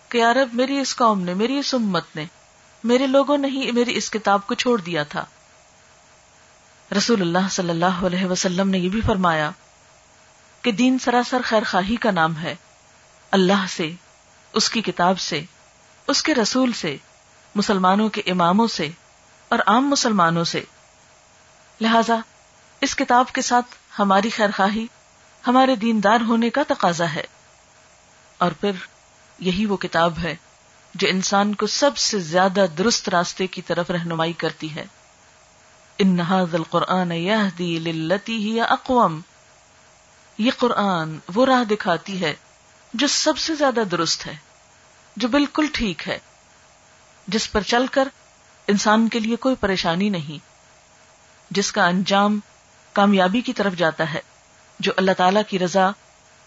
کہ 0.09 0.19
یار 0.19 0.37
میری 0.53 0.79
اس 0.79 0.97
قوم 0.97 1.21
نے، 1.21 1.35
میری 1.35 1.59
اس 1.59 1.75
امت 1.75 2.05
نے، 2.15 2.25
میرے 2.85 3.07
لوگوں 3.07 3.38
نے 3.38 3.49
ہی 3.49 3.71
میری 3.71 3.97
اس 3.97 4.11
کتاب 4.11 4.47
کو 4.47 4.55
چھوڑ 4.55 4.81
دیا 4.81 5.03
تھا۔ 5.03 5.25
رسول 6.97 7.21
اللہ 7.21 7.49
صلی 7.51 7.71
اللہ 7.71 8.07
علیہ 8.07 8.27
وسلم 8.27 8.69
نے 8.69 8.79
یہ 8.79 8.88
بھی 8.88 9.01
فرمایا 9.01 9.51
کہ 10.62 10.72
دین 10.72 10.98
سراسر 10.98 11.40
خیر 11.44 11.62
خواہی 11.70 11.96
کا 11.96 12.11
نام 12.11 12.38
ہے۔ 12.38 12.55
اللہ 13.31 13.66
سے، 13.68 13.90
اس 14.53 14.70
کی 14.70 14.83
کتاب 14.83 15.20
سے، 15.20 15.44
اس 16.07 16.22
کے 16.22 16.35
رسول 16.35 16.72
سے، 16.72 16.96
مسلمانوں 17.55 18.09
کے 18.09 18.22
اماموں 18.27 18.66
سے 18.66 18.88
اور 19.48 19.59
عام 19.66 19.88
مسلمانوں 19.88 20.44
سے۔ 20.44 20.64
لہذا، 21.81 22.16
اس 22.81 22.96
کتاب 22.96 23.33
کے 23.33 23.42
ساتھ 23.42 23.66
ہماری 23.98 24.31
خیر 24.31 24.51
خواہی، 24.57 24.87
ہمارے 25.46 25.77
دیندار 25.77 26.18
ہونے 26.20 26.51
کا 26.51 26.62
تقاضا 26.68 27.14
ہے۔ 27.14 27.25
اور 28.38 28.53
پھر، 28.61 28.70
یہی 29.38 29.66
وہ 29.66 29.77
کتاب 29.77 30.18
ہے 30.18 30.37
جو 30.94 31.09
انسان 31.09 31.55
کو 31.55 31.66
سب 31.66 31.96
سے 31.96 32.18
زیادہ 32.18 32.66
درست 32.79 33.09
راستے 33.09 33.46
کی 33.46 33.62
طرف 33.62 33.90
رہنمائی 33.90 34.33
کرتی 34.33 34.75
ہے۔ 34.75 34.85
ان 35.98 36.20
القرآن 36.31 37.12
ہی 38.29 38.61
اقوام 38.61 39.20
یہ 40.38 40.51
قرآن 40.59 41.18
وہ 41.35 41.47
راہ 41.47 41.64
دکھاتی 41.64 42.21
ہے 42.21 42.35
جو 42.95 43.07
سب 43.07 43.38
سے 43.38 43.55
زیادہ 43.55 43.81
درست 43.90 44.27
ہے، 44.27 44.37
جو 45.16 45.29
بالکل 45.29 45.66
ٹھیک 45.73 46.09
ہے، 46.09 46.18
جس 47.29 47.53
پر 47.53 47.62
چل 47.62 47.87
کر 47.87 48.09
انسان 48.66 49.09
کے 49.09 49.21
لیے 49.21 49.37
کوئی 49.37 49.55
پریشانی 49.55 50.09
نہیں، 50.09 50.38
جس 51.51 51.73
کا 51.73 51.87
انجام 51.87 52.40
کامیابی 52.92 53.40
کی 53.40 53.53
طرف 53.53 53.75
جاتا 53.75 54.14
ہے، 54.14 54.21
جو 54.81 54.92
اللہ 54.97 55.12
تعالی 55.16 55.40
کی 55.49 55.59
رضا 55.59 55.90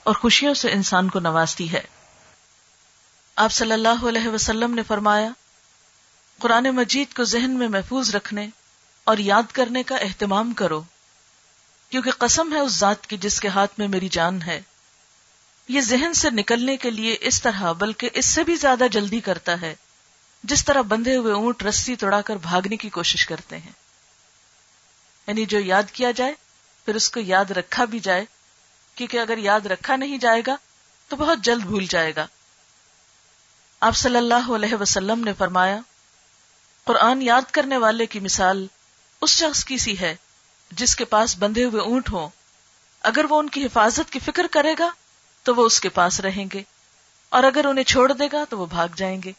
اور 0.03 0.15
خوشیوں 0.15 0.53
سے 0.53 0.71
انسان 0.71 1.09
کو 1.09 1.19
نوازتی 1.19 1.71
ہے۔ 1.71 1.81
آپ 3.35 3.51
صلی 3.51 3.71
اللہ 3.71 4.05
علیہ 4.09 4.27
وسلم 4.27 4.73
نے 4.73 4.83
فرمایا، 4.83 5.29
قرآن 6.39 6.63
مجید 6.63 7.13
کو 7.13 7.23
ذہن 7.23 7.51
میں 7.51 7.67
محفوظ 7.67 8.15
رکھنے 8.15 8.47
اور 9.03 9.17
یاد 9.17 9.51
کرنے 9.51 9.83
کا 9.83 9.95
اہتمام 9.95 10.53
کرو۔ 10.53 10.81
کیونکہ 11.89 12.11
قسم 12.11 12.53
ہے 12.53 12.59
اس 12.59 12.71
ذات 12.71 13.07
کی 13.07 13.17
جس 13.17 13.39
کے 13.39 13.47
ہاتھ 13.47 13.71
میں 13.77 13.87
میری 13.87 14.09
جان 14.09 14.41
ہے۔ 14.41 14.61
یہ 15.67 15.81
ذہن 15.81 16.13
سے 16.13 16.29
نکلنے 16.29 16.77
کے 16.77 16.89
لیے 16.89 17.17
اس 17.19 17.41
طرح، 17.41 17.71
بلکہ 17.71 18.09
اس 18.13 18.25
سے 18.25 18.43
بھی 18.43 18.55
زیادہ 18.55 18.83
جلدی 18.91 19.19
کرتا 19.19 19.61
ہے۔ 19.61 19.75
جس 20.43 20.65
طرح 20.65 20.81
بندھے 20.81 21.15
ہوئے 21.15 21.33
اونٹ 21.33 21.63
رسی 21.63 21.95
توڑا 21.95 22.21
کر 22.21 22.35
بھاگنے 22.35 22.77
کی 22.77 22.89
کوشش 22.89 23.25
کرتے 23.25 23.57
ہیں۔ 23.57 23.71
یعنی 25.27 25.45
جو 25.45 25.59
یاد 25.59 25.83
کیا 25.93 26.11
جائے، 26.11 26.33
پھر 26.85 26.95
اس 26.95 27.09
کو 27.09 27.19
یاد 27.19 27.51
رکھا 27.51 27.85
بھی 27.85 27.99
جائے۔ 27.99 28.25
کیونکہ 28.95 29.19
اگر 29.19 29.37
یاد 29.37 29.65
رکھا 29.65 29.95
نہیں 29.95 30.17
جائے 30.17 30.41
گا، 30.47 30.55
تو 31.07 31.15
بہت 31.15 31.39
جلد 31.39 31.63
بھول 31.63 31.85
جائے 31.85 32.15
گا۔ 32.15 32.27
آپ 33.79 33.95
صلی 33.95 34.17
اللہ 34.17 34.55
علیہ 34.55 34.75
وسلم 34.75 35.23
نے 35.23 35.33
فرمایا، 35.33 35.79
قرآن 36.83 37.21
یاد 37.21 37.51
کرنے 37.51 37.77
والے 37.77 38.05
کی 38.05 38.19
مثال 38.19 38.67
اس 39.21 39.29
شخص 39.29 39.65
کی 39.65 39.77
سی 39.77 39.99
ہے 39.99 40.15
جس 40.71 40.95
کے 40.95 41.05
پاس 41.05 41.35
بندھے 41.39 41.63
ہوئے 41.63 41.81
اونٹ 41.81 42.11
ہوں، 42.11 42.29
اگر 43.01 43.25
وہ 43.29 43.39
ان 43.39 43.49
کی 43.49 43.65
حفاظت 43.65 44.11
کی 44.11 44.19
فکر 44.19 44.45
کرے 44.51 44.75
گا، 44.79 44.89
تو 45.43 45.55
وہ 45.55 45.65
اس 45.65 45.79
کے 45.79 45.89
پاس 45.89 46.19
رہیں 46.19 46.45
گے۔ 46.53 46.63
اور 47.29 47.43
اگر 47.43 47.65
انہیں 47.65 47.83
چھوڑ 47.83 48.13
دے 48.13 48.27
گا، 48.33 48.43
تو 48.49 48.59
وہ 48.59 48.65
بھاگ 48.65 48.87
جائیں 48.95 49.23
گے۔ 49.23 49.31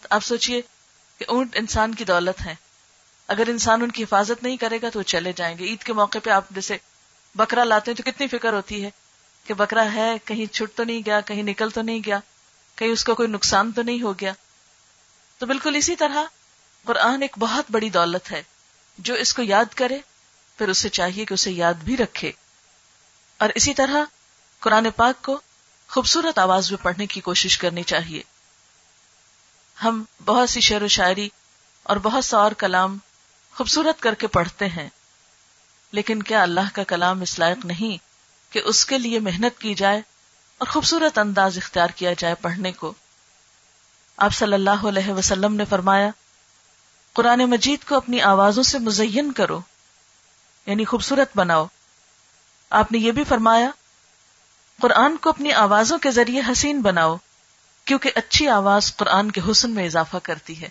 تو 0.00 0.06
آپ 0.10 0.24
سوچئے 0.24 0.62
کہ 1.18 1.24
اونٹ 1.28 1.56
انسان 1.56 1.94
کی 1.94 2.04
دولت 2.04 2.46
ہے 2.46 2.54
اگر 3.26 3.42
انسان 3.48 3.82
ان 3.82 3.90
کی 3.90 4.02
حفاظت 4.02 4.42
نہیں 4.42 4.56
کرے 4.56 4.78
گا، 4.82 4.88
تو 4.88 4.98
وہ 4.98 5.04
چلے 5.04 5.32
جائیں 5.32 5.58
گے۔ 5.58 5.64
عید 5.64 5.82
کے 5.82 5.92
موقع 5.92 6.18
پہ 6.24 6.30
آپ 6.30 6.44
جیسے 6.50 6.76
بکرا 7.34 7.64
لاتے 7.64 7.90
ہیں 7.90 7.96
تو 7.96 8.10
کتنی 8.10 8.28
فکر 8.28 8.52
ہوتی 8.52 8.84
ہے 8.84 8.90
کہ 9.44 9.54
بکرا 9.54 9.92
ہے، 9.94 10.16
کہیں 10.24 10.54
چھٹ 10.54 10.76
تو 10.76 10.84
نہیں 10.84 11.00
گیا، 11.06 11.20
کہیں 11.20 11.42
نکل 11.42 11.70
تو 11.70 11.82
نہیں 11.82 12.00
گیا، 12.06 12.18
کہیں 12.76 12.88
اس 12.88 13.04
کو 13.04 13.14
کوئی 13.14 13.28
نقصان 13.28 13.72
تو 13.72 13.82
نہیں 13.82 14.02
ہو 14.02 14.12
گیا۔ 14.12 14.32
تو 15.38 15.46
بالکل 15.46 15.76
اسی 15.76 15.96
طرح 15.96 16.22
قرآن 16.84 17.22
ایک 17.22 17.38
بہت 17.38 17.64
بڑی 17.70 17.90
دولت 17.90 18.32
ہے 18.32 18.42
جو 18.98 19.14
اس 19.14 19.34
کو 19.34 19.42
یاد 19.42 19.74
کرے 19.74 19.98
پھر 20.60 20.68
اسے 20.68 20.88
چاہیے 20.88 21.24
کہ 21.24 21.34
اسے 21.34 21.52
یاد 21.52 21.74
بھی 21.74 21.96
رکھے۔ 21.96 22.32
اور 23.38 23.48
اسی 23.54 23.74
طرح 23.74 24.04
قرآن 24.60 24.86
پاک 24.96 25.24
کو 25.24 25.40
خوبصورت 25.88 26.38
آواز 26.38 26.70
میں 26.70 26.84
پڑھنے 26.84 27.06
کی 27.06 27.20
کوشش 27.20 27.58
کرنی 27.58 27.82
چاہیے۔ 27.82 28.22
ہم 29.84 30.04
بہت 30.24 30.50
سی 30.50 30.60
شعر 30.60 30.82
و 30.82 30.88
شاعری 30.88 31.28
اور 31.82 31.96
بہت 31.96 32.24
سا 32.24 32.38
اور 32.38 32.52
کلام 32.52 32.98
خوبصورت 33.54 34.00
کر 34.00 34.14
کے 34.14 34.26
پڑھتے 34.26 34.68
ہیں، 34.68 34.88
لیکن 35.92 36.22
کیا 36.22 36.42
اللہ 36.42 36.74
کا 36.74 36.84
کلام 36.84 37.20
اس 37.20 37.38
لائق 37.38 37.64
نہیں 37.64 38.04
کہ 38.52 38.62
اس 38.64 38.86
کے 38.86 38.98
لیے 38.98 39.18
محنت 39.18 39.60
کی 39.60 39.74
جائے 39.74 40.02
اور 40.58 40.66
خوبصورت 40.66 41.18
انداز 41.18 41.58
اختیار 41.58 41.88
کیا 41.88 42.12
جائے 42.12 42.34
پڑھنے 42.34 42.72
کو؟ 42.72 42.94
آپ 44.16 44.34
صلی 44.34 44.54
اللہ 44.54 44.88
علیہ 44.88 45.12
وسلم 45.12 45.54
نے 45.54 45.64
فرمایا، 45.64 46.08
قرآن 47.12 47.38
مجید 47.38 47.88
کو 47.88 47.96
اپنی 47.96 48.20
آوازوں 48.20 48.62
سے 48.62 48.78
مزین 48.78 49.32
کرو۔ 49.32 49.60
یعنی 50.66 50.84
خوبصورت 50.84 51.30
بناؤ۔ 51.36 51.66
آپ 52.70 52.92
نے 52.92 52.98
یہ 52.98 53.12
بھی 53.12 53.24
فرمایا، 53.24 53.70
قرآن 54.80 55.16
کو 55.16 55.30
اپنی 55.30 55.52
آوازوں 55.52 55.98
کے 55.98 56.10
ذریعے 56.10 56.42
حسین 56.52 56.82
بناؤ، 56.82 57.16
کیونکہ 57.84 58.10
اچھی 58.14 58.48
آواز 58.48 58.96
قرآن 58.96 59.30
کے 59.30 59.40
حسن 59.50 59.70
میں 59.70 59.86
اضافہ 59.86 60.16
کرتی 60.22 60.62
ہے۔ 60.62 60.68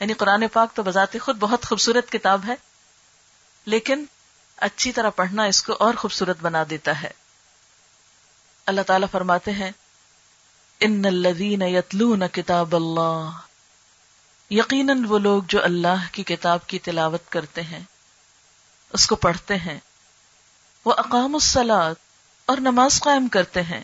یعنی 0.00 0.12
قرآن 0.12 0.44
پاک 0.52 0.74
تو 0.74 0.82
بذات 0.82 1.16
خود 1.20 1.36
بہت 1.38 1.66
خوبصورت 1.66 2.12
کتاب 2.12 2.40
ہے، 2.46 2.54
لیکن 3.66 4.04
اچھی 4.56 4.92
طرح 4.92 5.10
پڑھنا 5.10 5.42
اس 5.42 5.62
کو 5.62 5.72
اور 5.72 5.94
خوبصورت 5.94 6.36
بنا 6.40 6.64
دیتا 6.70 7.02
ہے۔ 7.02 7.10
اللہ 8.66 8.80
تعالی 8.80 9.06
فرماتے 9.12 9.50
ہیں، 9.50 9.70
ان 10.80 11.02
الذین 11.04 11.62
یتلون 11.62 12.22
کتاب 12.32 12.76
اللہ 12.76 13.28
یقیناً 14.50 15.04
وہ 15.04 15.18
لوگ 15.18 15.42
جو 15.48 15.64
اللہ 15.64 16.06
کی 16.12 16.22
کتاب 16.22 16.66
کی 16.66 16.78
تلاوت 16.78 17.22
کرتے 17.28 17.62
ہیں۔ 17.62 17.80
اس 18.92 19.06
کو 19.06 19.16
پڑھتے 19.16 19.56
ہیں۔ 19.56 19.78
وہ 20.84 20.94
اقام 20.96 21.34
السلاد 21.34 21.94
اور 22.46 22.56
نماز 22.56 23.00
قائم 23.00 23.28
کرتے 23.28 23.62
ہیں۔ 23.62 23.82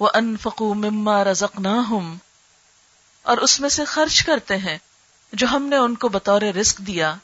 وہ 0.00 0.08
انفقو 0.14 0.74
مما 0.74 1.24
رزقناہم 1.24 2.16
اور 3.22 3.38
اس 3.38 3.60
میں 3.60 3.68
سے 3.68 3.84
خرچ 3.84 4.22
کرتے 4.22 4.56
ہیں 4.56 4.78
جو 5.32 5.46
ہم 5.46 5.62
نے 5.62 5.76
ان 5.76 5.94
کو 5.94 6.08
بطور 6.08 6.40
رزق 6.40 6.78
دیا۔ 6.78 7.14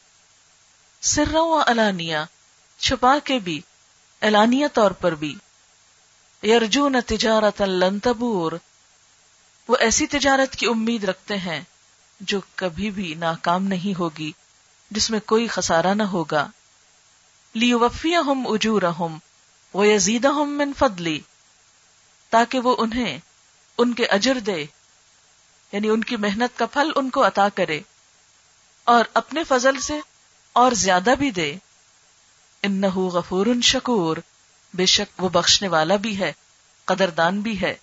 سروں 1.01 1.49
و 1.49 1.63
علانیہ، 1.67 2.17
چھپا 2.79 3.19
کے 3.25 3.39
بھی 3.39 3.61
اعلانیہ 4.23 4.67
طور 4.73 4.91
پر 4.91 5.15
بھی۔ 5.15 5.35
یرجون 6.43 6.97
تجارت 7.07 7.63
لن 7.63 7.99
تبور۔ 7.99 8.53
وہ 9.69 9.77
ایسی 9.81 10.07
تجارت 10.07 10.57
کی 10.57 10.67
امید 10.67 11.05
رکھتے 11.05 11.37
ہیں 11.37 11.61
جو 12.21 12.41
کبھی 12.55 12.91
بھی 12.91 13.15
ناکام 13.15 13.65
نہیں 13.65 13.99
ہوگی، 13.99 14.33
جس 14.91 15.11
میں 15.11 15.21
کوئی 15.21 15.49
خسارہ 15.49 15.95
نہ 15.95 16.03
ہوگا۔ 16.03 16.47
لی 17.57 17.75
وفیہ 17.75 18.17
ہم 18.17 18.47
اجور 18.49 18.83
وہ 19.75 19.87
یزید 19.87 20.25
من 20.25 20.73
فضلی 20.79 21.21
تاکہ 22.31 22.61
وہ 22.61 22.77
انہیں 22.79 23.19
ان 23.79 23.95
کے 23.95 24.07
اجر 24.07 24.39
دے 24.39 24.67
یعنی 25.73 25.89
ان 25.89 26.05
کی 26.05 26.17
محنت 26.17 26.59
کا 26.59 26.67
پھل 26.67 26.91
ان 26.97 27.11
کو 27.11 27.27
عطا 27.27 27.49
کرے 27.55 27.81
اور 28.85 29.05
اپنے 29.15 29.45
فضل 29.45 29.81
سے 29.81 30.01
اور 30.53 30.73
زیادہ 30.73 31.15
بھی 31.19 31.31
دے۔ 31.31 31.57
انہو 32.63 33.09
غفور 33.09 33.47
شکور 33.63 34.17
بے 34.75 34.87
شک 34.87 35.23
وہ 35.23 35.29
بخشنے 35.29 35.69
والا 35.69 35.97
بھی 35.97 36.19
ہے، 36.19 36.33
قدردان 36.85 37.41
بھی 37.41 37.61
ہے۔ 37.61 37.75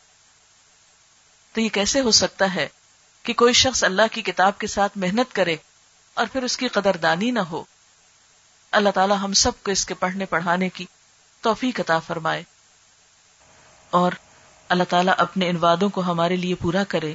تو 1.53 1.61
یہ 1.61 1.69
کیسے 1.69 1.99
ہو 1.99 2.11
سکتا 2.11 2.55
ہے 2.55 2.67
کہ 3.23 3.33
کوئی 3.33 3.53
شخص 3.53 3.83
اللہ 3.83 4.01
کی 4.11 4.21
کتاب 4.21 4.57
کے 4.57 4.67
ساتھ 4.67 4.97
محنت 4.97 5.35
کرے 5.35 5.55
اور 6.13 6.25
پھر 6.31 6.43
اس 6.43 6.57
کی 6.57 6.67
قدردانی 6.67 7.31
نہ 7.31 7.39
ہو؟ 7.39 7.63
اللہ 8.73 8.89
تعالی 8.89 9.13
ہم 9.21 9.33
سب 9.33 9.51
کو 9.63 9.71
اس 9.71 9.85
کے 9.85 9.93
پڑھنے 9.93 10.25
پڑھانے 10.25 10.69
کی 10.69 10.85
توفیق 11.41 11.79
عطا 11.79 11.99
فرمائے۔ 11.99 12.43
اور 13.89 14.11
اللہ 14.69 14.83
تعالیٰ 14.83 15.13
اپنے 15.17 15.49
ان 15.49 15.57
وادوں 15.57 15.89
کو 15.89 16.01
ہمارے 16.01 16.35
لیے 16.35 16.55
پورا 16.55 16.83
کرے۔ 16.83 17.13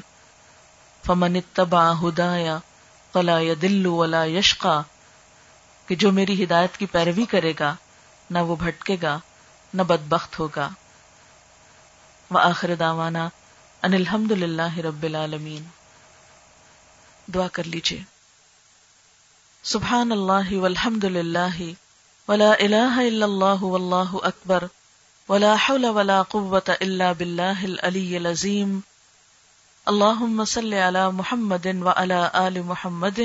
فمن 1.06 1.36
اتبع 1.36 1.92
ہدایا 1.92 2.58
فلا 3.12 3.38
دل 3.62 3.86
ولا 3.86 4.24
یشقا 4.24 4.82
کہ 5.86 5.94
جو 5.94 6.12
میری 6.12 6.44
ہدایت 6.44 6.76
کی 6.76 6.86
پیروی 6.86 7.24
کرے 7.24 7.52
گا، 7.60 7.74
نہ 8.30 8.38
وہ 8.38 8.56
بھٹکے 8.56 8.96
گا، 9.02 9.18
نہ 9.74 9.82
بدبخت 9.82 10.38
ہوگا۔ 10.38 10.68
وآخر 12.30 12.74
دعوانا 12.74 13.28
ان 13.82 13.94
الحمد 13.94 14.32
للہ 14.32 14.78
رب 14.78 15.02
العالمین 15.02 15.64
دعا 17.34 17.48
کر 17.48 17.64
لیجیے 17.64 18.17
سبحان 19.64 20.12
اللہ 20.12 20.52
والحمد 20.54 21.04
للہ 21.06 21.64
ولا 22.28 22.50
الہ 22.58 23.00
الا 23.00 23.24
اللہ 23.24 23.62
واللہ 23.62 24.14
اکبر 24.24 24.64
ولا 25.28 25.54
حول 25.62 25.84
ولا 25.92 26.20
قوة 26.28 26.76
الا 26.76 27.10
باللہ 27.12 27.64
العلی 27.64 28.16
العظیم 28.16 28.78
اللہم 29.86 30.44
صلی 30.46 30.80
علی 30.82 31.04
محمد 31.14 31.66
وعلى 31.80 32.22
آل 32.34 32.60
محمد 32.64 33.20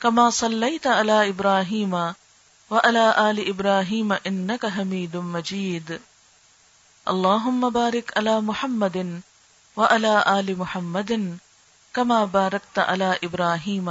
کما 0.00 0.28
صلیت 0.32 0.86
علی 0.88 1.18
ابراہیم 1.20 1.94
وعلى 2.70 3.06
آل 3.18 3.40
ابراہیم 3.46 4.12
انک 4.22 4.64
حمید 4.76 5.14
مجید 5.28 5.92
اللہم 7.06 7.68
بارک 7.72 8.16
علی 8.16 8.40
محمد 8.44 8.96
وعلى 9.76 10.14
آل 10.28 10.54
محمد 10.56 11.12
کما 11.94 12.24
بارکت 12.32 12.78
علی 12.86 13.12
ابراہیم 13.22 13.90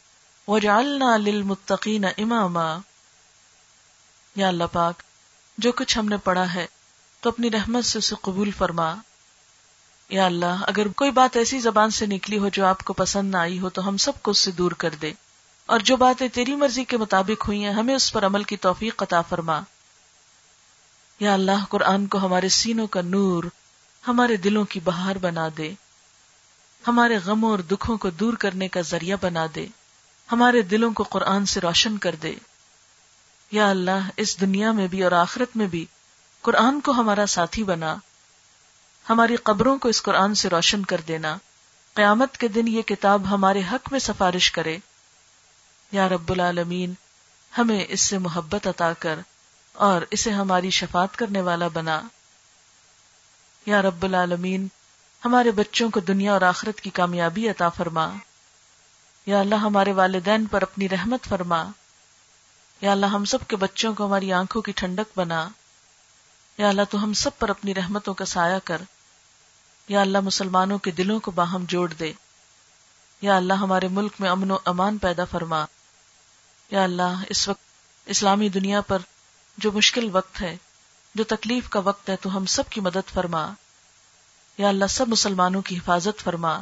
وجعلنا 0.51 1.17
للمتقین 1.17 2.05
اماما 2.05 2.77
یا 4.35 4.47
اللہ 4.47 4.63
پاک، 4.71 5.01
جو 5.57 5.71
کچھ 5.71 5.97
ہم 5.97 6.05
نے 6.05 6.17
پڑھا 6.17 6.53
ہے، 6.53 6.67
تو 7.21 7.29
اپنی 7.29 7.51
رحمت 7.51 7.85
سے 7.85 7.97
اسے 7.97 8.15
قبول 8.21 8.51
فرما۔ 8.51 8.95
یا 10.09 10.25
اللہ، 10.25 10.55
اگر 10.61 10.87
کوئی 10.87 11.11
بات 11.11 11.37
ایسی 11.37 11.59
زبان 11.59 11.89
سے 11.89 12.05
نکلی 12.05 12.37
ہو 12.37 12.49
جو 12.49 12.65
آپ 12.65 12.83
کو 12.83 12.93
پسند 12.93 13.31
نہ 13.31 13.37
آئی 13.37 13.59
ہو، 13.59 13.69
تو 13.69 13.87
ہم 13.87 13.97
سب 13.97 14.21
کو 14.21 14.31
اس 14.31 14.39
سے 14.39 14.51
دور 14.51 14.71
کر 14.71 14.89
دے۔ 14.89 15.13
اور 15.65 15.79
جو 15.79 15.97
باتیں 15.97 16.27
تیری 16.27 16.55
مرضی 16.55 16.83
کے 16.83 16.97
مطابق 16.97 17.47
ہوئی 17.47 17.63
ہیں، 17.63 17.73
ہمیں 17.73 17.95
اس 17.95 18.13
پر 18.13 18.25
عمل 18.25 18.43
کی 18.43 18.57
توفیق 18.57 19.03
عطا 19.03 19.21
فرما۔ 19.21 19.59
یا 21.19 21.33
اللہ، 21.33 21.65
قرآن 21.69 22.07
کو 22.07 22.17
ہمارے 22.17 22.49
سینوں 22.49 22.87
کا 22.87 23.01
نور 23.01 23.43
ہمارے 24.07 24.37
دلوں 24.37 24.65
کی 24.65 24.79
بہار 24.83 25.15
بنا 25.15 25.47
دے۔ 25.57 25.73
ہمارے 26.87 27.17
غموں 27.25 27.51
اور 27.51 27.59
دکھوں 27.59 27.97
کو 27.97 28.09
دور 28.09 28.33
کرنے 28.33 28.67
کا 28.67 28.81
ذریعہ 28.81 29.17
بنا 29.21 29.45
دے۔ 29.55 29.67
ہمارے 30.31 30.61
دلوں 30.61 30.91
کو 30.93 31.03
قرآن 31.03 31.45
سے 31.45 31.59
روشن 31.59 31.97
کر 31.97 32.15
دے۔ 32.15 32.35
یا 33.51 33.69
اللہ، 33.69 34.09
اس 34.17 34.41
دنیا 34.41 34.71
میں 34.71 34.87
بھی 34.87 35.03
اور 35.03 35.11
آخرت 35.11 35.57
میں 35.57 35.67
بھی 35.67 35.85
قرآن 36.41 36.81
کو 36.81 36.91
ہمارا 36.91 37.25
ساتھی 37.25 37.63
بنا۔ 37.63 37.95
ہماری 39.09 39.35
قبروں 39.35 39.79
کو 39.79 39.89
اس 39.89 40.03
قرآن 40.03 40.35
سے 40.35 40.49
روشن 40.49 40.85
کر 40.85 41.01
دینا۔ 41.07 41.37
قیامت 41.93 42.37
کے 42.37 42.47
دن 42.47 42.67
یہ 42.67 42.81
کتاب 42.81 43.29
ہمارے 43.31 43.61
حق 43.71 43.91
میں 43.91 43.99
سفارش 43.99 44.51
کرے۔ 44.51 44.77
یا 45.91 46.09
رب 46.09 46.31
العالمین، 46.31 46.93
ہمیں 47.57 47.85
اس 47.89 48.01
سے 48.01 48.17
محبت 48.17 48.67
عطا 48.67 48.93
کر 48.99 49.19
اور 49.73 50.01
اسے 50.11 50.31
ہماری 50.31 50.69
شفاعت 50.69 51.15
کرنے 51.15 51.41
والا 51.41 51.67
بنا۔ 51.67 52.01
یا 53.65 53.81
رب 53.81 54.03
العالمین، 54.03 54.67
ہمارے 55.25 55.51
بچوں 55.51 55.89
کو 55.89 55.99
دنیا 55.99 56.33
اور 56.33 56.41
آخرت 56.41 56.81
کی 56.81 56.89
کامیابی 56.89 57.49
عطا 57.49 57.69
فرما۔ 57.69 58.13
یا 59.25 59.39
اللہ 59.39 59.55
ہمارے 59.55 59.93
والدین 59.93 60.45
پر 60.45 60.61
اپنی 60.61 60.89
رحمت 60.89 61.23
فرما۔ 61.23 61.63
یا 62.81 62.91
اللہ 62.91 63.05
ہم 63.05 63.25
سب 63.25 63.37
کے 63.47 63.55
بچوں 63.55 63.93
کو 63.93 64.05
ہماری 64.05 64.33
آنکھوں 64.33 64.61
کی 64.61 64.71
ٹھنڈک 64.71 65.19
بنا۔ 65.19 65.49
یا 66.57 66.69
اللہ 66.69 66.81
تو 66.89 67.03
ہم 67.03 67.13
سب 67.13 67.39
پر 67.39 67.49
اپنی 67.49 67.75
رحمتوں 67.75 68.13
کا 68.13 68.25
سایہ 68.25 68.59
کر۔ 68.63 68.81
یا 69.87 70.01
اللہ 70.01 70.19
مسلمانوں 70.19 70.77
کے 70.77 70.91
دلوں 70.91 71.19
کو 71.19 71.31
باہم 71.31 71.65
جوڑ 71.67 71.93
دے۔ 71.93 72.13
یا 73.21 73.37
اللہ 73.37 73.53
ہمارے 73.53 73.87
ملک 73.87 74.13
میں 74.19 74.29
امن 74.29 74.51
و 74.51 74.57
امان 74.65 74.97
پیدا 74.97 75.25
فرما۔ 75.25 75.65
یا 76.71 76.83
اللہ 76.83 77.23
اس 77.29 77.47
وقت 77.47 77.61
اسلامی 78.05 78.49
دنیا 78.49 78.81
پر 78.81 78.99
جو 79.57 79.71
مشکل 79.71 80.09
وقت 80.11 80.41
ہے، 80.41 80.57
جو 81.15 81.23
تکلیف 81.23 81.69
کا 81.69 81.79
وقت 81.79 82.09
ہے، 82.09 82.15
تو 82.15 82.37
ہم 82.37 82.45
سب 82.45 82.63
کی 82.69 82.81
مدد 82.81 83.09
فرما۔ 83.13 83.53
یا 84.57 84.69
اللہ 84.69 84.85
سب 84.89 85.07
مسلمانوں 85.07 85.61
کی 85.61 85.77
حفاظت 85.77 86.21
فرما۔ 86.21 86.59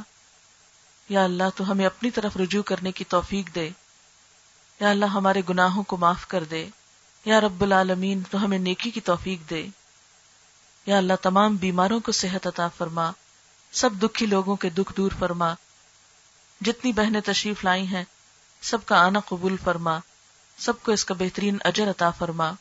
یا 1.10 1.24
اللہ 1.24 1.43
تو 1.55 1.72
ہمیں 1.72 1.86
اپنی 1.86 2.12
طرف 2.12 2.38
رجوع 2.38 2.64
کرنے 2.64 2.91
کی 2.91 3.03
توفیق 3.03 3.55
دے۔ 3.55 3.70
یا 4.80 4.89
اللہ 4.89 5.05
ہمارے 5.05 5.41
گناہوں 5.49 5.84
کو 5.84 5.97
معاف 5.97 6.28
کر 6.28 6.43
دے۔ 6.43 6.68
یا 7.26 7.41
رب 7.41 7.62
العالمین 7.62 8.22
تو 8.32 8.45
ہمیں 8.45 8.60
نیکی 8.60 8.91
کی 8.91 9.01
توفیق 9.01 9.49
دے۔ 9.49 9.68
یا 10.86 10.97
اللہ 10.97 11.14
تمام 11.22 11.55
بیماروں 11.55 11.99
کو 11.99 12.12
صحت 12.12 12.47
عطا 12.47 12.68
فرما۔ 12.68 13.12
سب 13.72 13.89
دکھی 14.03 14.26
لوگوں 14.26 14.55
کے 14.55 14.70
دکھ 14.70 14.93
دور 14.97 15.12
فرما۔ 15.20 15.53
جتنی 16.62 16.91
بہنیں 16.91 17.22
تشریف 17.22 17.64
لائی 17.64 17.88
ہیں، 17.88 18.03
سب 18.62 18.86
کا 18.86 19.05
آنا 19.05 19.20
قبول 19.20 19.55
فرما۔ 19.64 19.99
سب 20.57 20.74
کو 20.84 20.91
اس 20.91 21.05
کا 21.05 21.14
بہترین 21.20 21.57
اجر 21.64 21.89
عطا 21.89 22.10
فرما۔ 22.10 22.51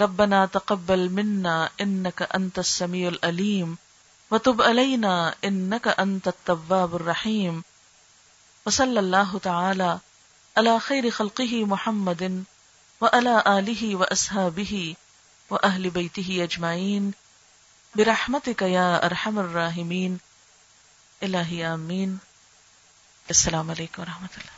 ربنا 0.00 0.46
تقبل 0.46 1.08
منا 1.08 1.66
انك 1.78 2.22
انت 2.30 2.58
السميع 2.58 3.08
العليم 3.08 3.74
وتب 4.30 4.62
علينا 4.62 5.34
انك 5.44 5.88
انت 5.88 6.28
التواب 6.28 6.94
الرحيم. 6.94 7.62
وصلى 8.66 9.00
الله 9.00 9.38
تعالى 9.38 9.98
على 10.56 10.80
خير 10.80 11.10
خلقه 11.10 11.64
محمد 11.64 12.44
وعلى 13.00 13.44
آله 13.46 13.96
وأصحابه 13.96 14.94
وأهل 15.50 15.90
بيته 15.90 16.44
أجمعين. 16.44 17.12
برحمتك 17.94 18.62
يا 18.62 19.06
أرحم 19.06 19.38
الراحمين. 19.38 20.18
إلهي 21.22 21.74
آمين. 21.74 22.18
السلام 23.30 23.70
عليكم 23.70 24.02
ورحمة 24.02 24.28
الله. 24.38 24.55